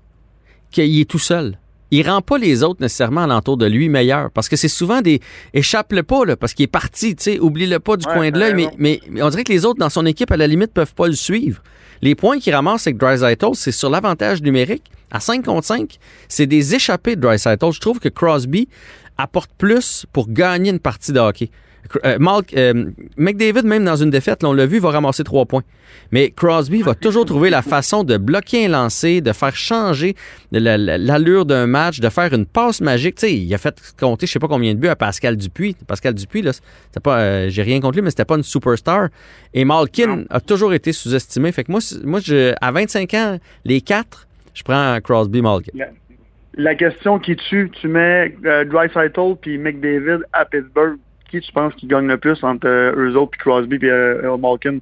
qu'il 0.70 1.00
est 1.00 1.08
tout 1.08 1.18
seul. 1.18 1.58
Il 1.90 2.08
rend 2.08 2.20
pas 2.20 2.38
les 2.38 2.62
autres 2.62 2.80
nécessairement 2.80 3.22
alentour 3.22 3.56
de 3.56 3.66
lui 3.66 3.88
meilleurs. 3.88 4.30
Parce 4.30 4.48
que 4.48 4.56
c'est 4.56 4.68
souvent 4.68 5.00
des. 5.00 5.20
Échappe-le 5.54 6.02
pas, 6.02 6.24
là, 6.24 6.36
parce 6.36 6.54
qu'il 6.54 6.64
est 6.64 6.68
parti. 6.68 7.16
Oublie-le 7.40 7.78
pas 7.78 7.96
du 7.96 8.06
coin 8.06 8.30
de 8.30 8.38
l'œil. 8.38 8.54
Mais, 8.54 8.68
mais, 8.78 9.00
mais, 9.08 9.22
on 9.22 9.28
dirait 9.28 9.44
que 9.44 9.52
les 9.52 9.64
autres 9.64 9.78
dans 9.78 9.90
son 9.90 10.06
équipe, 10.06 10.30
à 10.30 10.36
la 10.36 10.46
limite, 10.46 10.72
peuvent 10.72 10.94
pas 10.94 11.06
le 11.06 11.14
suivre. 11.14 11.62
Les 12.02 12.14
points 12.14 12.38
qu'il 12.38 12.54
ramasse 12.54 12.86
avec 12.86 12.98
Dreisaitl, 12.98 13.54
c'est 13.54 13.72
sur 13.72 13.90
l'avantage 13.90 14.42
numérique. 14.42 14.84
À 15.10 15.20
5 15.20 15.44
contre 15.44 15.66
5, 15.66 15.98
c'est 16.28 16.46
des 16.46 16.74
échappées 16.74 17.16
de 17.16 17.20
Dreisaitl. 17.20 17.72
Je 17.72 17.80
trouve 17.80 18.00
que 18.00 18.08
Crosby 18.08 18.68
apporte 19.16 19.50
plus 19.56 20.04
pour 20.12 20.28
gagner 20.28 20.70
une 20.70 20.80
partie 20.80 21.12
de 21.12 21.20
hockey. 21.20 21.50
Euh, 22.04 22.18
euh, 22.56 22.90
McDavid, 23.16 23.62
même 23.64 23.84
dans 23.84 23.96
une 23.96 24.10
défaite, 24.10 24.44
on 24.44 24.52
l'a 24.52 24.66
vu, 24.66 24.78
va 24.78 24.90
ramasser 24.90 25.24
trois 25.24 25.46
points. 25.46 25.62
Mais 26.12 26.30
Crosby 26.30 26.82
va 26.82 26.94
toujours 26.94 27.24
trouver 27.24 27.50
la 27.50 27.62
façon 27.62 28.04
de 28.04 28.16
bloquer 28.16 28.66
un 28.66 28.68
lancer, 28.68 29.20
de 29.20 29.32
faire 29.32 29.56
changer 29.56 30.14
l'allure 30.52 31.46
d'un 31.46 31.66
match, 31.66 32.00
de 32.00 32.08
faire 32.08 32.32
une 32.32 32.46
passe 32.46 32.80
magique. 32.80 33.22
il 33.22 33.52
a 33.54 33.58
fait 33.58 33.76
compter 33.98 34.26
je 34.26 34.32
sais 34.32 34.38
pas 34.38 34.48
combien 34.48 34.74
de 34.74 34.78
buts 34.78 34.88
à 34.88 34.96
Pascal 34.96 35.36
Dupuis. 35.36 35.76
Pascal 35.86 36.14
Dupuis, 36.14 36.42
là, 36.42 36.52
pas, 37.02 37.18
euh, 37.18 37.46
j'ai 37.48 37.62
rien 37.62 37.80
contre 37.80 37.96
lui, 37.96 38.02
mais 38.02 38.10
c'était 38.10 38.24
pas 38.24 38.36
une 38.36 38.42
superstar. 38.42 39.08
Et 39.54 39.64
Malkin 39.64 40.24
a 40.30 40.40
toujours 40.40 40.72
été 40.74 40.92
sous-estimé. 40.92 41.52
Fait 41.52 41.64
que 41.64 41.72
moi, 41.72 41.80
moi 42.04 42.20
je, 42.20 42.54
à 42.60 42.72
25 42.72 43.14
ans, 43.14 43.38
les 43.64 43.80
quatre, 43.80 44.26
je 44.54 44.62
prends 44.62 44.98
Crosby 45.00 45.42
Malkin. 45.42 45.72
La 46.58 46.74
question 46.74 47.18
qui 47.18 47.36
tue, 47.36 47.70
tu 47.80 47.86
mets 47.86 48.34
euh, 48.46 48.64
puis 49.40 49.58
McDavid 49.58 50.20
à 50.32 50.46
Pittsburgh 50.46 50.96
qui 51.30 51.40
tu 51.40 51.52
penses 51.52 51.74
qui 51.74 51.86
gagne 51.86 52.06
le 52.06 52.18
plus 52.18 52.42
entre 52.42 52.66
euh, 52.66 52.94
eux 52.96 53.16
autres 53.16 53.32
puis 53.32 53.40
Crosby 53.40 53.76
et 53.76 53.90
euh, 53.90 54.36
Malkin? 54.36 54.78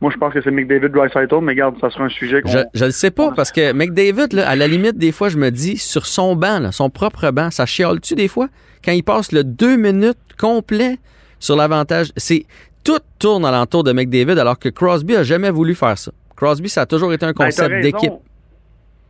Moi, 0.00 0.10
je 0.12 0.18
pense 0.18 0.34
que 0.34 0.42
c'est 0.42 0.50
McDavid 0.50 0.88
Dreisaitl, 0.88 1.38
mais 1.40 1.52
regarde, 1.52 1.76
ça 1.80 1.88
sera 1.88 2.04
un 2.04 2.08
sujet 2.08 2.42
qu'on... 2.42 2.50
Je, 2.50 2.84
le 2.84 2.90
sais 2.90 3.12
pas, 3.12 3.30
parce 3.36 3.52
que 3.52 3.72
McDavid, 3.72 4.34
là, 4.34 4.48
à 4.48 4.56
la 4.56 4.66
limite, 4.66 4.98
des 4.98 5.12
fois, 5.12 5.28
je 5.28 5.38
me 5.38 5.50
dis, 5.50 5.76
sur 5.76 6.06
son 6.06 6.34
banc, 6.34 6.58
là, 6.58 6.72
son 6.72 6.90
propre 6.90 7.30
banc, 7.30 7.52
ça 7.52 7.66
chiale-tu 7.66 8.16
des 8.16 8.26
fois? 8.26 8.48
Quand 8.84 8.90
il 8.90 9.04
passe 9.04 9.30
le 9.30 9.44
deux 9.44 9.76
minutes 9.76 10.18
complet 10.36 10.98
sur 11.38 11.54
l'avantage, 11.54 12.10
c'est 12.16 12.46
tout 12.82 12.98
tourne 13.20 13.44
alentour 13.44 13.84
de 13.84 13.92
McDavid, 13.92 14.40
alors 14.40 14.58
que 14.58 14.68
Crosby 14.68 15.14
a 15.14 15.22
jamais 15.22 15.50
voulu 15.50 15.76
faire 15.76 15.96
ça. 15.96 16.10
Crosby, 16.34 16.68
ça 16.68 16.80
a 16.80 16.86
toujours 16.86 17.12
été 17.12 17.24
un 17.24 17.32
Ben, 17.32 17.44
concept 17.44 17.80
d'équipe. 17.80 18.14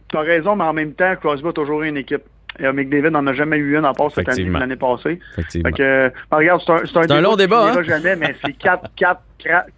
Tu 0.09 0.19
as 0.19 0.21
raison, 0.21 0.57
mais 0.57 0.65
en 0.65 0.75
même 0.75 0.93
temps, 0.93 1.17
Crosby 1.17 1.49
a 1.49 1.53
toujours 1.55 1.83
eu 1.83 1.89
une 1.89 1.97
équipe. 1.97 2.23
Et 2.59 2.67
euh, 2.67 2.73
McDavid 2.73 3.11
n'en 3.11 3.27
a 3.27 3.33
jamais 3.33 3.57
eu 3.57 3.77
une 3.79 3.85
à 3.85 3.93
part 3.95 4.11
cette 4.13 4.29
année 4.29 4.45
l'année 4.45 4.77
passée. 4.77 5.19
Effectivement. 5.33 5.69
Fait 5.71 5.77
que, 5.77 5.83
euh, 5.83 6.11
ben, 6.31 6.37
regarde, 6.37 6.61
c'est 6.67 6.73
un, 6.73 6.79
c'est 6.85 6.97
un, 6.99 7.03
C'est 7.05 7.13
un 7.13 7.21
long 7.21 7.37
débat, 7.37 7.73
hein? 7.73 7.83
jamais, 7.83 8.17
mais 8.17 8.35
c'est 8.45 8.53
quatre, 8.53 8.91
quatre, 8.95 9.21
cra- 9.21 9.21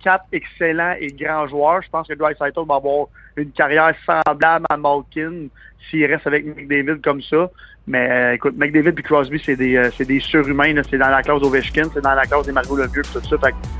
quatre 0.02 0.26
excellents 0.32 0.94
et 1.00 1.08
grands 1.08 1.46
joueurs. 1.46 1.82
Je 1.82 1.90
pense 1.90 2.08
que 2.08 2.14
Dreisaitl 2.14 2.60
va 2.66 2.76
avoir 2.76 3.06
une 3.36 3.50
carrière 3.50 3.94
semblable 4.06 4.66
à 4.68 4.76
Malkin 4.76 5.48
s'il 5.90 6.06
reste 6.06 6.26
avec 6.26 6.44
McDavid 6.44 7.00
comme 7.02 7.22
ça. 7.22 7.50
Mais 7.86 8.08
euh, 8.10 8.34
écoute, 8.34 8.54
McDavid 8.56 8.94
et 8.98 9.02
Crosby, 9.02 9.40
c'est 9.44 9.56
des, 9.56 9.76
euh, 9.76 9.90
des 9.98 10.20
surhumains. 10.20 10.74
C'est 10.88 10.96
dans 10.96 11.10
la 11.10 11.22
classe 11.22 11.42
Ovechkin, 11.42 11.84
c'est 11.92 12.00
dans 12.00 12.14
la 12.14 12.24
classe 12.24 12.46
des 12.46 12.52
Margot 12.52 12.76
Lemieux 12.76 13.00
et 13.00 13.18
tout 13.18 13.20
ça. 13.28 13.36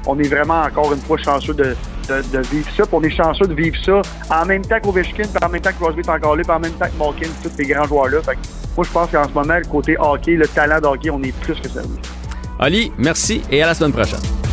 On 0.06 0.18
est 0.18 0.28
vraiment 0.28 0.60
encore 0.60 0.92
une 0.92 1.00
fois 1.00 1.16
chanceux 1.16 1.54
de, 1.54 1.74
vivre 2.50 2.70
ça. 2.76 2.84
On 2.92 3.02
est 3.02 3.10
chanceux 3.10 3.46
de 3.46 3.54
vivre 3.54 3.76
ça 3.82 4.02
en 4.30 4.44
même 4.44 4.62
temps 4.62 4.78
qu'Ovechkin, 4.80 5.22
puis 5.22 5.44
en 5.44 5.48
même 5.48 5.62
temps 5.62 5.70
que 5.70 5.76
Crosby 5.76 6.00
est 6.00 6.10
encore 6.10 6.36
là, 6.36 6.42
puis 6.42 6.52
en 6.52 6.60
même 6.60 6.72
temps 6.72 6.86
que 6.86 6.98
Malkin, 6.98 7.32
tous 7.42 7.48
ces 7.48 7.64
grands 7.64 7.86
joueurs-là. 7.86 8.18
Moi, 8.76 8.84
je 8.84 8.92
pense 8.92 9.10
qu'en 9.10 9.26
ce 9.26 9.32
moment, 9.32 9.56
le 9.56 9.64
côté 9.64 9.96
hockey, 9.98 10.32
le 10.32 10.48
talent 10.48 10.80
de 10.80 10.86
hockey, 10.86 11.08
on 11.08 11.22
est 11.22 11.36
plus 11.40 11.58
que 11.58 11.68
servi. 11.68 11.98
Ali, 12.58 12.92
merci 12.98 13.42
et 13.50 13.62
à 13.62 13.66
la 13.66 13.74
semaine 13.74 13.92
prochaine. 13.92 14.43